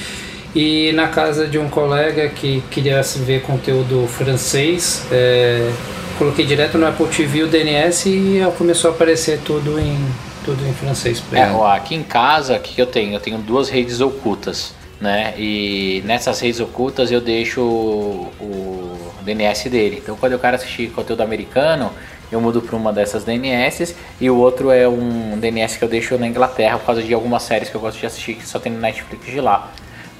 [0.55, 5.71] E na casa de um colega que queria ver conteúdo francês, é,
[6.17, 9.97] coloquei direto no Apple TV o DNS e começou a aparecer tudo em,
[10.45, 11.23] tudo em francês.
[11.31, 13.15] É, ó, aqui em casa, o que eu tenho?
[13.15, 15.33] Eu tenho duas redes ocultas, né?
[15.37, 18.93] E nessas redes ocultas eu deixo o, o
[19.23, 19.99] o DNS dele.
[20.03, 21.91] Então quando eu quero assistir conteúdo americano,
[22.31, 26.17] eu mudo para uma dessas DNS e o outro é um DNS que eu deixo
[26.17, 28.71] na Inglaterra por causa de algumas séries que eu gosto de assistir que só tem
[28.71, 29.71] no Netflix de lá.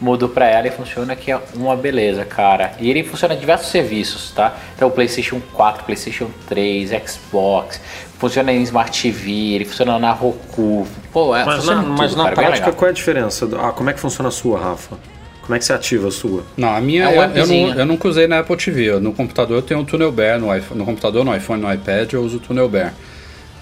[0.04, 2.74] Mudo para ela e funciona que é uma beleza, cara.
[2.78, 4.54] E ele funciona em diversos serviços, tá?
[4.76, 7.80] Então PlayStation 4, PlayStation 3, Xbox,
[8.20, 10.86] funciona em Smart TV, ele funciona na Roku.
[11.14, 13.48] Pô, é, mas na, tudo, mas na cara, prática qual é a diferença?
[13.58, 14.98] Ah, como é que funciona a sua, Rafa?
[15.42, 16.44] Como é que você ativa a sua?
[16.58, 19.00] Não, a minha é eu, eu, não, eu nunca usei na Apple TV.
[19.00, 22.12] No computador eu tenho o Tunnel Bear, no, iPhone, no computador, no iPhone, no iPad
[22.12, 22.94] eu uso o Tunnel Bear.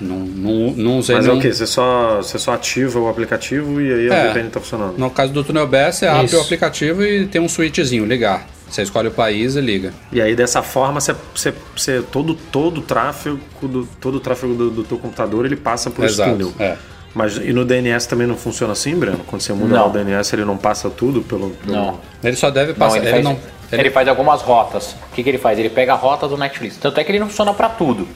[0.02, 1.38] Não, não, não usei Mas nenhum...
[1.38, 1.54] é o quê?
[1.54, 4.98] Você só, você só ativa o aplicativo e aí a é, VPN está funcionando?
[4.98, 6.38] No caso do Tunnel Bear, você abre Isso.
[6.38, 8.48] o aplicativo e tem um switchzinho, ligar.
[8.68, 9.94] Você escolhe o país e liga.
[10.12, 14.54] E aí dessa forma você, você, você todo todo o tráfego do todo o tráfego
[14.54, 16.54] do, do teu computador ele passa por Exato, esse túnel.
[16.58, 16.78] É.
[17.14, 19.20] Mas e no DNS também não funciona assim, Breno?
[19.28, 21.50] Quando você muda o DNS, ele não passa tudo pelo.
[21.50, 21.76] pelo...
[21.76, 22.00] Não.
[22.24, 22.96] Ele só deve passar.
[22.96, 23.40] Não, ele, ele, faz, não,
[23.72, 23.82] ele...
[23.82, 24.96] ele, faz algumas rotas.
[25.12, 25.60] O que, que ele faz?
[25.60, 26.78] Ele pega a rota do Netflix.
[26.78, 28.08] Tanto é que ele não funciona para tudo.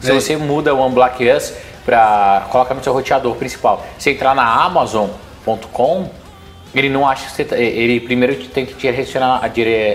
[0.00, 0.14] Se é.
[0.14, 6.10] você muda o Unblock Us para colocar no seu roteador principal, você entrar na Amazon.com,
[6.74, 7.44] ele não acha que você.
[7.44, 9.40] Tá, ele primeiro tem que redirecionar,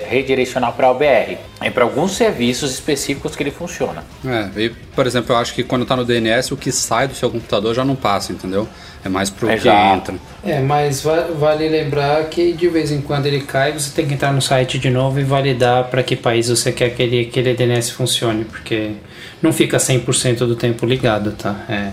[0.07, 1.37] redirecionar para o BR.
[1.61, 4.03] É para alguns serviços específicos que ele funciona.
[4.25, 7.15] É, e, por exemplo, eu acho que quando está no DNS, o que sai do
[7.15, 8.67] seu computador já não passa, entendeu?
[9.05, 10.15] É mais pro é que entra.
[10.43, 14.31] É, mas vale lembrar que de vez em quando ele cai, você tem que entrar
[14.33, 17.91] no site de novo e validar para que país você quer que ele, aquele DNS
[17.91, 18.91] funcione, porque
[19.41, 21.65] não fica 100% do tempo ligado, tá?
[21.69, 21.91] É.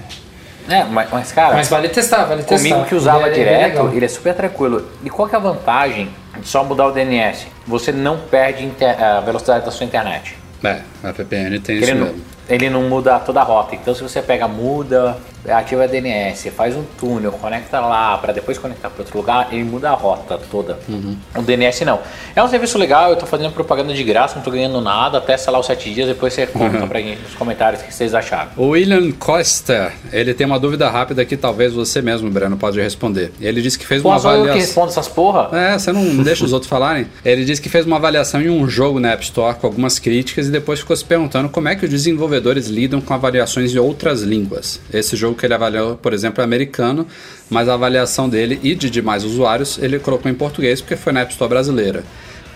[0.71, 1.55] É, mas, mas, cara.
[1.55, 2.69] Mas vale testar, vale testar.
[2.69, 4.89] Comigo que usava ele é, direto, é ele é super tranquilo.
[5.05, 6.09] E qual que é a vantagem
[6.39, 7.49] de só mudar o DNS?
[7.67, 10.39] Você não perde a velocidade da sua internet.
[10.63, 12.25] É, a VPN tem ele isso não, mesmo.
[12.49, 13.75] Ele não muda toda a rota.
[13.75, 15.19] Então se você pega, muda,
[15.49, 19.65] ativa a DNS, faz um túnel, conecta lá, para depois conectar para outro lugar, ele
[19.65, 20.79] muda a rota toda.
[20.89, 21.17] Uhum.
[21.37, 22.01] O DNS não.
[22.35, 25.51] É um serviço legal, eu estou fazendo propaganda de graça, não estou ganhando nada, testa
[25.51, 26.89] lá os sete dias, depois você conta uhum.
[26.89, 28.51] para nos comentários o que vocês acharam.
[28.57, 33.33] O William Costa, ele tem uma dúvida rápida que talvez você mesmo, Breno, pode responder.
[33.41, 34.47] Ele disse que fez Pô, uma avaliação.
[34.47, 35.57] eu que respondo essas porra?
[35.57, 37.07] É, você não deixa os outros falarem.
[37.25, 40.49] Ele disse que fez uma avaliação em um jogo na App Store com algumas críticas
[40.49, 44.23] e depois ficou se perguntando como é que os desenvolvedores lidam com avaliações de outras
[44.23, 44.81] línguas.
[44.93, 47.07] Esse jogo que ele avaliou, por exemplo, é americano,
[47.49, 51.21] mas a avaliação dele e de demais usuários ele colocou em português porque foi na
[51.21, 52.05] App Store brasileira.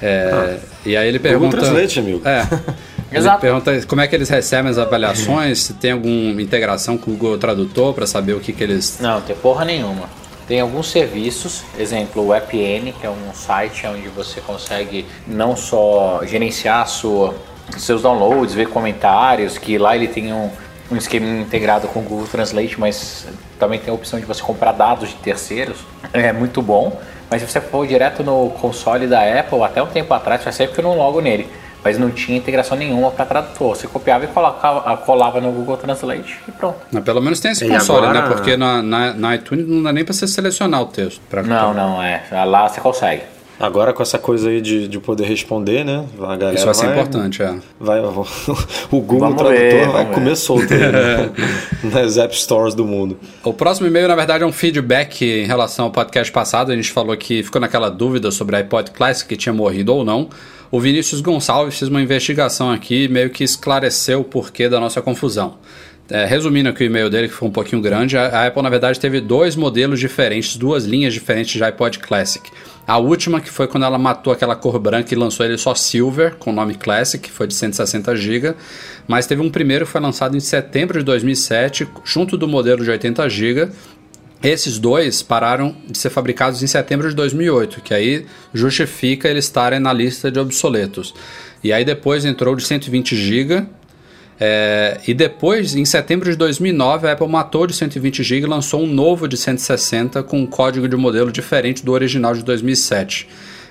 [0.02, 1.56] É, ah, e aí ele pergunta.
[1.56, 2.22] Google Translate, amigo.
[2.28, 2.46] É.
[3.12, 7.14] Ele pergunta como é que eles recebem as avaliações, se tem alguma integração com o
[7.14, 8.98] Google Tradutor para saber o que, que eles.
[9.00, 10.08] Não, tem porra nenhuma.
[10.48, 16.22] Tem alguns serviços, exemplo o AppN, que é um site onde você consegue não só
[16.26, 17.34] gerenciar sua,
[17.78, 20.50] seus downloads, ver comentários, que lá ele tem um,
[20.94, 23.26] um esquema integrado com o Google Translate, mas
[23.58, 25.78] também tem a opção de você comprar dados de terceiros.
[26.12, 27.00] É muito bom.
[27.30, 30.74] Mas se você for direto no console da Apple, até um tempo atrás, faz sempre
[30.74, 31.48] que eu não logo nele.
[31.82, 33.76] Mas não tinha integração nenhuma para tradutor.
[33.76, 36.78] Você copiava e colocava, colava no Google Translate e pronto.
[36.90, 38.08] Mas pelo menos tem esse e console, né?
[38.08, 38.28] agora...
[38.28, 38.34] né?
[38.34, 41.20] Porque na, na, na, iTunes não dá nem para você selecionar o texto.
[41.28, 41.42] Pra...
[41.42, 42.22] Não, não, é.
[42.46, 43.33] Lá você consegue.
[43.58, 46.04] Agora com essa coisa aí de, de poder responder, né?
[46.18, 47.54] A galera Isso vai ser importante, é.
[47.78, 48.24] Vai, o
[48.90, 51.30] Google vamos Tradutor ver, vai comer solto aí, né?
[51.84, 53.16] nas App Stores do mundo.
[53.44, 56.72] O próximo e-mail, na verdade, é um feedback em relação ao podcast passado.
[56.72, 60.04] A gente falou que ficou naquela dúvida sobre a iPod Classic que tinha morrido ou
[60.04, 60.28] não.
[60.70, 65.00] O Vinícius Gonçalves fez uma investigação aqui e meio que esclareceu o porquê da nossa
[65.00, 65.58] confusão.
[66.10, 69.00] É, resumindo aqui o e-mail dele, que foi um pouquinho grande, a, Apple na verdade
[69.00, 72.50] teve dois modelos diferentes, duas linhas diferentes de iPod Classic.
[72.86, 76.34] A última, que foi quando ela matou aquela cor branca e lançou ele só Silver,
[76.34, 78.54] com o nome Classic, que foi de 160 GB.
[79.08, 82.90] Mas teve um primeiro que foi lançado em setembro de 2007, junto do modelo de
[82.90, 83.70] 80 GB.
[84.42, 89.80] Esses dois pararam de ser fabricados em setembro de 2008, que aí justifica eles estarem
[89.80, 91.14] na lista de obsoletos.
[91.62, 93.66] E aí depois entrou de 120 GB
[94.38, 98.82] é, e depois, em setembro de 2009, a Apple matou de 120 GB e lançou
[98.82, 103.28] um novo de 160 com um código de modelo diferente do original de 2007.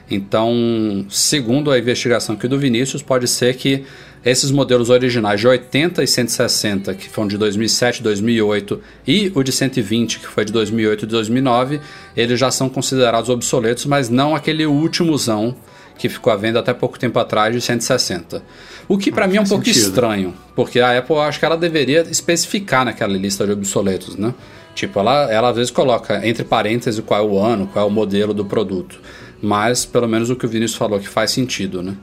[0.09, 3.83] Então, segundo a investigação aqui do Vinícius, pode ser que
[4.23, 9.43] esses modelos originais de 80 e 160, que foram de 2007 e 2008, e o
[9.43, 11.81] de 120, que foi de 2008 e 2009,
[12.15, 15.55] eles já são considerados obsoletos, mas não aquele últimozão
[15.97, 18.43] que ficou à venda até pouco tempo atrás de 160.
[18.87, 19.83] O que para mim é um pouco sentido.
[19.83, 24.33] estranho, porque a Apple acho que ela deveria especificar naquela lista de obsoletos, né?
[24.75, 27.91] Tipo, ela, ela às vezes coloca entre parênteses qual é o ano, qual é o
[27.91, 28.99] modelo do produto.
[29.41, 31.95] Mas pelo menos o que o Vinícius falou que faz sentido, né?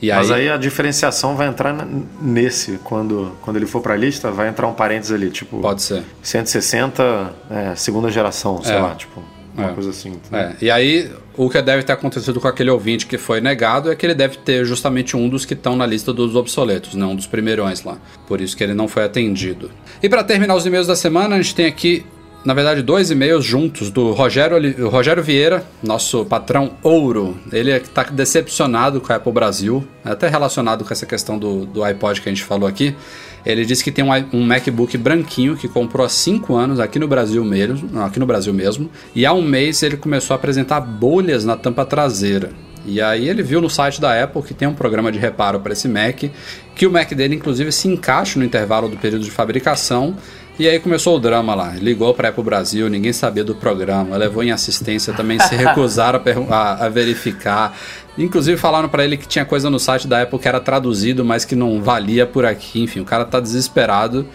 [0.00, 0.42] E Mas aí...
[0.42, 1.74] aí a diferenciação vai entrar
[2.20, 5.60] nesse, quando, quando ele for para a lista, vai entrar um parênteses ali, tipo.
[5.60, 6.02] Pode ser.
[6.22, 8.80] 160, é, segunda geração, sei é.
[8.80, 9.22] lá, tipo.
[9.56, 9.72] Uma é.
[9.72, 10.18] coisa assim.
[10.32, 10.52] É.
[10.60, 14.04] E aí, o que deve ter acontecido com aquele ouvinte que foi negado é que
[14.04, 17.04] ele deve ter justamente um dos que estão na lista dos obsoletos, né?
[17.04, 17.98] um dos primeirões lá.
[18.26, 19.70] Por isso que ele não foi atendido.
[20.02, 22.04] E para terminar os e-mails da semana, a gente tem aqui
[22.44, 27.38] na verdade, dois e-mails juntos do Rogério, Rogério Vieira, nosso patrão ouro.
[27.50, 31.82] Ele é está decepcionado com a Apple Brasil, até relacionado com essa questão do, do
[31.82, 32.94] iPod que a gente falou aqui.
[33.46, 37.08] Ele disse que tem um, um MacBook branquinho que comprou há 5 anos aqui no
[37.08, 41.44] Brasil mesmo, aqui no Brasil mesmo, e há um mês ele começou a apresentar bolhas
[41.44, 42.50] na tampa traseira.
[42.86, 45.72] E aí ele viu no site da Apple que tem um programa de reparo para
[45.72, 46.24] esse Mac,
[46.74, 50.16] que o Mac dele inclusive se encaixa no intervalo do período de fabricação.
[50.56, 51.70] E aí começou o drama lá.
[51.70, 56.54] Ligou para Apple Brasil, ninguém sabia do programa, levou em assistência, também se recusaram a,
[56.54, 57.76] a, a verificar.
[58.16, 61.44] Inclusive falaram para ele que tinha coisa no site da Apple que era traduzido, mas
[61.44, 62.82] que não valia por aqui.
[62.82, 64.26] Enfim, o cara tá desesperado,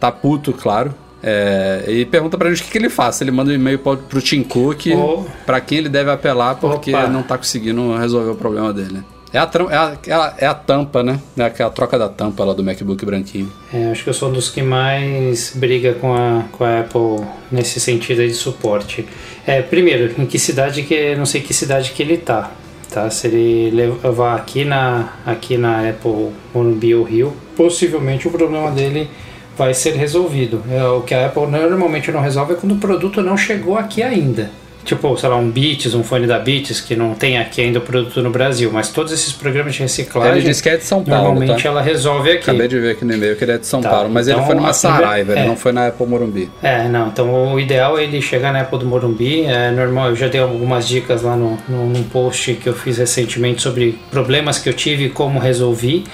[0.00, 0.94] tá puto, claro.
[1.22, 3.20] É, e pergunta pra gente o que, que ele faz.
[3.20, 5.24] Ele manda um e-mail pro, pro Tim Cook, oh.
[5.44, 7.08] para quem ele deve apelar, porque Opa.
[7.08, 9.02] não tá conseguindo resolver o problema dele.
[9.32, 11.20] É a, é, a, é, a, é a tampa, né?
[11.36, 13.52] É a, é troca da tampa lá do MacBook branquinho.
[13.72, 17.26] É, acho que eu sou um dos que mais briga com a, com a Apple
[17.50, 19.06] nesse sentido de suporte.
[19.46, 21.14] É, primeiro, em que cidade que.
[21.14, 22.50] Não sei que cidade que ele tá
[22.90, 23.10] tá?
[23.10, 29.08] Se ele levar aqui na, aqui na Apple ou Rio, possivelmente o problema dele
[29.56, 30.62] vai ser resolvido.
[30.70, 34.02] É, o que a Apple normalmente não resolve é quando o produto não chegou aqui
[34.02, 34.50] ainda
[34.88, 37.82] tipo, sei lá, um Beats, um fone da Beats, que não tem aqui ainda o
[37.82, 40.38] produto no Brasil, mas todos esses programas de reciclagem.
[40.38, 41.24] Ele disse que é de São Paulo.
[41.24, 41.68] Normalmente tá?
[41.68, 42.50] ela resolve aqui.
[42.50, 44.40] Acabei de ver aqui no e-mail que ele é de São tá, Paulo, mas então,
[44.40, 45.38] ele foi numa Saraiva, é.
[45.40, 46.50] ele não foi na Apple Morumbi.
[46.62, 49.44] É, não, então o ideal é ele chegar na Apple do Morumbi.
[49.44, 52.96] É normal, eu já dei algumas dicas lá no, no, num post que eu fiz
[52.96, 56.04] recentemente sobre problemas que eu tive e como resolvi.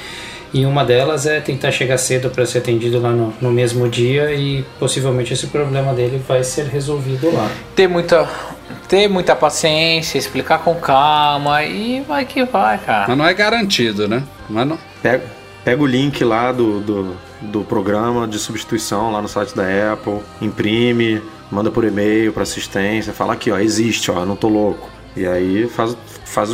[0.55, 4.33] E uma delas é tentar chegar cedo para ser atendido lá no, no mesmo dia
[4.33, 7.51] e possivelmente esse problema dele vai ser resolvido lá.
[7.75, 8.29] Ter muita,
[8.88, 13.06] ter muita paciência, explicar com calma e vai que vai, cara.
[13.08, 14.22] Mas não é garantido, né?
[14.48, 14.78] Mas não...
[15.02, 15.24] pega,
[15.64, 20.20] pega o link lá do, do, do programa de substituição lá no site da Apple,
[20.40, 24.90] imprime, manda por e-mail para assistência, fala aqui, ó, existe, ó, não tô louco.
[25.16, 26.50] E aí faz, faz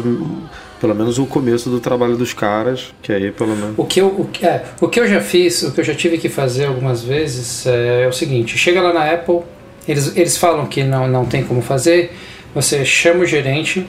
[0.80, 3.74] pelo menos o começo do trabalho dos caras, que aí pelo menos.
[3.76, 6.18] O que eu, o, é, o que eu já fiz, o que eu já tive
[6.18, 9.40] que fazer algumas vezes é, é o seguinte: chega lá na Apple,
[9.90, 12.12] eles, eles falam que não, não tem como fazer,
[12.54, 13.84] você chama o gerente,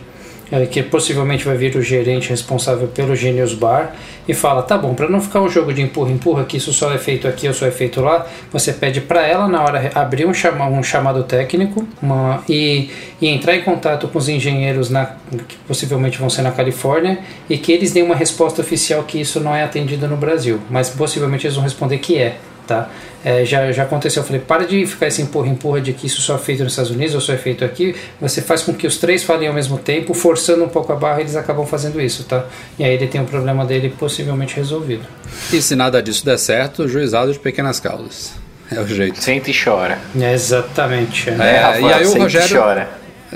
[0.52, 3.96] é, que possivelmente vai vir o gerente responsável pelo Genius Bar
[4.28, 6.98] e fala: tá bom, para não ficar um jogo de empurra-empurra, que isso só é
[6.98, 10.34] feito aqui ou só é feito lá, você pede para ela na hora abrir um,
[10.34, 12.90] chama, um chamado técnico uma, e,
[13.22, 15.06] e entrar em contato com os engenheiros na,
[15.48, 19.40] que possivelmente vão ser na Califórnia e que eles deem uma resposta oficial que isso
[19.40, 22.38] não é atendido no Brasil, mas possivelmente eles vão responder que é
[22.68, 22.90] tá?
[23.24, 26.36] É, já, já aconteceu, eu falei, para de ficar esse empurra-empurra de que isso só
[26.36, 28.98] é feito nos Estados Unidos ou só é feito aqui, você faz com que os
[28.98, 32.46] três falem ao mesmo tempo, forçando um pouco a barra, eles acabam fazendo isso, tá?
[32.80, 35.06] E aí ele tem o um problema dele possivelmente resolvido.
[35.54, 38.34] E se nada disso der certo, juizado de pequenas causas.
[38.72, 39.22] É o jeito.
[39.22, 40.00] Sente e chora.
[40.20, 41.30] É, exatamente.
[41.30, 42.58] É, é Rafael, e aí o Rogério...
[42.58, 42.90] chora.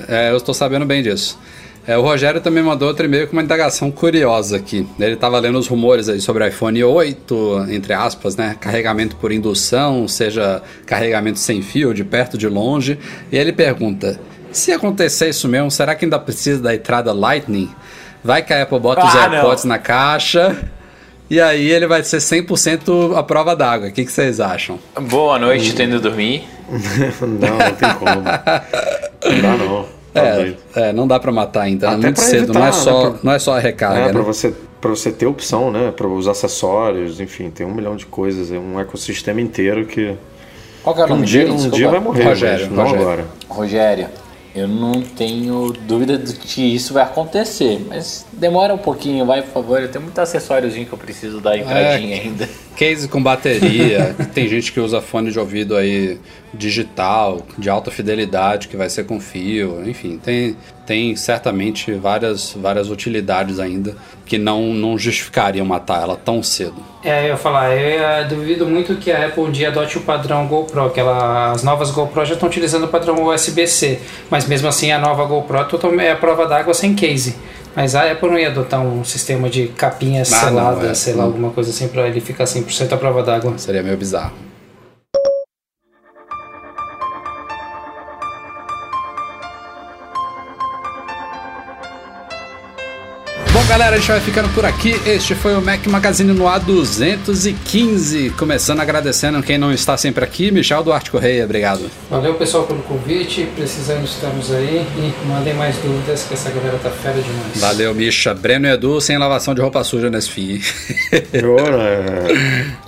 [0.07, 1.37] É, eu estou sabendo bem disso.
[1.87, 4.87] É, o Rogério também mandou outro e-mail com uma indagação curiosa aqui.
[4.99, 8.55] Ele estava lendo os rumores aí sobre iPhone 8, entre aspas, né?
[8.59, 12.97] Carregamento por indução, seja carregamento sem fio, de perto, de longe.
[13.31, 14.19] E ele pergunta:
[14.51, 17.69] se acontecer isso mesmo, será que ainda precisa da entrada Lightning?
[18.23, 19.69] Vai que a Apple bota ah, os AirPods não.
[19.69, 20.57] na caixa
[21.29, 23.89] e aí ele vai ser 100% a prova d'água.
[23.89, 24.79] O que, que vocês acham?
[24.99, 25.75] Boa noite, hum.
[25.75, 26.43] tendo dormir.
[27.21, 28.21] não, não tem como.
[28.21, 29.94] Não dá não.
[30.15, 33.09] É, é, não dá para matar ainda, é muito cedo, evitar, não, é só, né,
[33.09, 33.99] pra, não é só a recarga.
[33.99, 34.13] É, né?
[34.13, 35.91] para você, pra você ter opção, né?
[35.91, 40.15] Para os acessórios, enfim, tem um milhão de coisas, é um ecossistema inteiro que.
[40.83, 43.01] Qual que é o nome um dia, um dia vai morrer, Rogério, não Rogério.
[43.01, 43.25] agora.
[43.49, 44.07] Rogério,
[44.55, 49.51] eu não tenho dúvida de que isso vai acontecer, mas demora um pouquinho, vai, por
[49.51, 49.81] favor.
[49.81, 52.49] Eu tenho muito acessóriozinho que eu preciso dar entradinha é, ainda.
[52.73, 56.17] Case com bateria, tem gente que usa fone de ouvido aí
[56.53, 62.89] digital, de alta fidelidade, que vai ser com fio, enfim, tem, tem certamente várias, várias
[62.89, 66.75] utilidades ainda que não, não justificariam matar ela tão cedo.
[67.03, 70.47] É, eu ia falar, eu duvido muito que a Apple um dia adote o padrão
[70.47, 74.91] GoPro, que ela, as novas GoPro já estão utilizando o padrão USB-C, mas mesmo assim
[74.91, 75.59] a nova GoPro
[75.99, 77.35] é a prova d'água sem case.
[77.75, 80.93] Mas a Apple não ia adotar um sistema de capinha ah, selada, não, é.
[80.93, 83.53] sei lá, alguma coisa assim, para ele ficar 100% à prova d'água.
[83.57, 84.33] Seria meio bizarro.
[93.77, 94.95] Galera, a gente vai ficando por aqui.
[95.05, 98.33] Este foi o Mac Magazine no A215.
[98.37, 101.91] Começando agradecendo quem não está sempre aqui, Michel Duarte Correia, obrigado.
[102.09, 106.89] Valeu pessoal pelo convite, precisando estamos aí e mandem mais dúvidas que essa galera tá
[106.89, 107.59] fera demais.
[107.59, 108.33] Valeu, Misha.
[108.33, 110.61] Breno e Edu sem lavação de roupa suja nesse fim.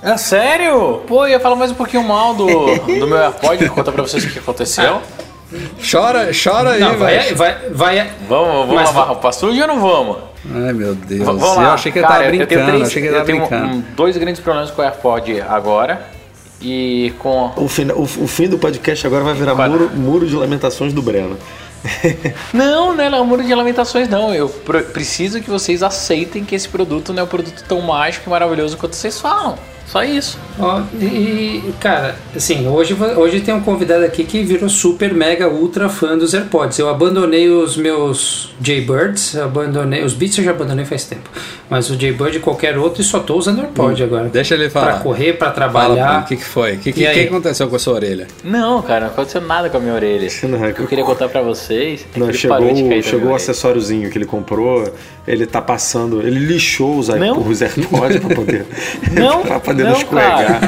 [0.01, 1.01] é sério?
[1.05, 4.29] Pô, ia falar mais um pouquinho mal do, do meu AirPod, contar pra vocês o
[4.29, 5.01] que aconteceu.
[5.79, 9.79] Chora, chora aí, não, vai, vai, vai, Vamos, vamos Mas, lavar roupa suja ou não
[9.81, 10.26] vamos?
[10.53, 11.23] Ai meu Deus.
[11.25, 11.63] vamos lá.
[11.63, 12.53] Eu achei que ele tava brincando.
[12.53, 13.69] Eu, três, achei que ele tava eu brincando.
[13.69, 16.01] tenho dois grandes problemas com o AirPod agora.
[16.61, 17.51] E com.
[17.55, 21.01] O fim, o, o fim do podcast agora vai virar muro, muro de lamentações do
[21.01, 21.37] Breno.
[22.53, 24.33] não, não é muro de lamentações, não.
[24.33, 28.29] Eu preciso que vocês aceitem que esse produto não é um produto tão mágico e
[28.29, 29.57] maravilhoso quanto vocês falam.
[29.88, 30.38] Só isso.
[30.59, 35.88] Ó, e, cara, assim, hoje, hoje tem um convidado aqui que virou super, mega, ultra
[35.88, 36.77] fã dos AirPods.
[36.77, 40.03] Eu abandonei os meus Jaybirds, abandonei.
[40.03, 41.29] Os Beats eu já abandonei faz tempo.
[41.69, 44.29] Mas o Jaybird e qualquer outro, e só tô usando AirPod hum, agora.
[44.29, 44.93] Deixa ele falar.
[44.93, 46.23] Pra correr, pra trabalhar.
[46.23, 46.73] O que, que foi?
[46.73, 48.27] O que, que, que, aconteceu com a sua orelha?
[48.43, 50.27] Não, cara, não aconteceu nada com a minha orelha.
[50.43, 50.81] Não, é que...
[50.81, 52.05] Eu queria contar pra vocês.
[52.13, 54.91] É não, chegou, chegou o acessóriozinho que ele comprou,
[55.25, 56.21] ele tá passando.
[56.21, 58.65] Ele lixou os, os AirPods pra poder.
[59.13, 60.61] Não, pra poder não, escorregar.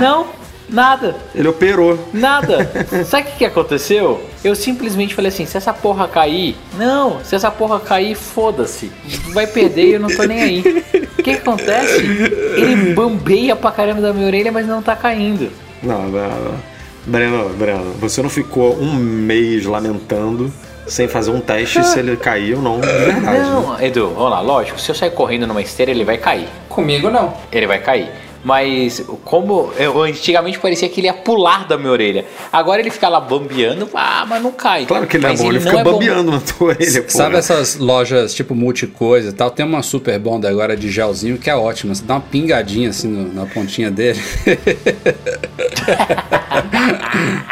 [0.00, 0.26] não,
[0.68, 1.16] nada.
[1.34, 1.98] Ele operou.
[2.12, 2.70] Nada.
[3.06, 4.22] Sabe o que, que aconteceu?
[4.44, 8.90] Eu simplesmente falei assim: se essa porra cair, não, se essa porra cair, foda-se.
[9.32, 10.84] Vai perder e eu não tô nem aí.
[11.18, 12.00] O que, que acontece?
[12.00, 15.50] Ele bambeia pra caramba da minha orelha, mas não tá caindo.
[15.82, 16.78] Não, não, não.
[17.06, 20.52] Breno, Breno, você não ficou um mês lamentando
[20.88, 23.40] sem fazer um teste se ele cair ou não de verdade.
[23.40, 23.86] Não, né?
[23.86, 26.48] Edu, vamos lá, lógico, se eu sair correndo numa esteira, ele vai cair.
[26.68, 27.34] Comigo não.
[27.52, 28.10] Ele vai cair.
[28.44, 32.24] Mas como eu, antigamente parecia que ele ia pular da minha orelha.
[32.52, 34.86] Agora ele fica lá bambeando, ah, mas não cai.
[34.86, 37.04] Claro que ele é mas é bom, ele, ele fica é bambeando na tua orelha.
[37.08, 39.50] Sabe essas lojas tipo multicoisa e tal?
[39.50, 41.94] Tem uma super bonda agora de gelzinho que é ótima.
[41.94, 44.20] Você dá uma pingadinha assim no, na pontinha dele.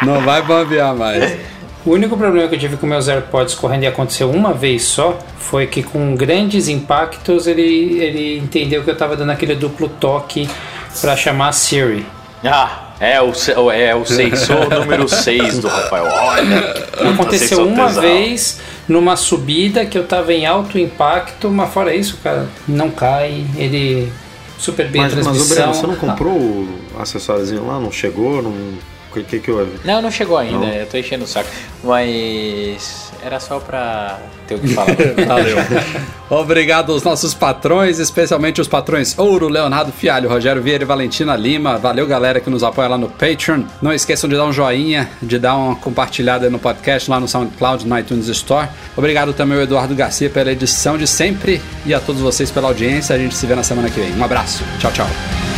[0.01, 1.56] não vai bambear mais.
[1.87, 5.17] O único problema que eu tive com meus AirPods correndo e aconteceu uma vez só
[5.39, 10.49] foi que com grandes impactos ele, ele entendeu que eu estava dando aquele duplo toque
[10.99, 12.05] para chamar Siri.
[12.43, 13.31] Ah, é o,
[13.71, 16.03] é o sensor número 6 do Rafael.
[16.03, 16.59] Olha,
[17.13, 18.01] aconteceu uma pesado.
[18.01, 23.45] vez numa subida que eu estava em alto impacto, mas fora isso, cara, não cai,
[23.55, 24.11] ele
[24.57, 25.39] super bem mas, a transmissão.
[25.39, 27.79] Mas o Breno, você não comprou o acessóriozinho lá?
[27.79, 28.41] Não chegou?
[28.41, 28.53] Não
[29.21, 29.79] o que, que houve?
[29.83, 30.67] Não, não chegou ainda, não.
[30.67, 31.49] eu tô enchendo o saco.
[31.83, 34.95] Mas era só pra ter o que falar.
[35.27, 35.57] Valeu.
[36.29, 41.77] Obrigado aos nossos patrões, especialmente os patrões Ouro, Leonardo Fialho, Rogério Vieira e Valentina Lima.
[41.77, 43.63] Valeu, galera que nos apoia lá no Patreon.
[43.81, 47.87] Não esqueçam de dar um joinha, de dar uma compartilhada no podcast lá no SoundCloud,
[47.87, 48.67] no iTunes Store.
[48.95, 53.15] Obrigado também ao Eduardo Garcia pela edição de sempre e a todos vocês pela audiência.
[53.15, 54.13] A gente se vê na semana que vem.
[54.15, 54.63] Um abraço.
[54.79, 55.56] Tchau, tchau.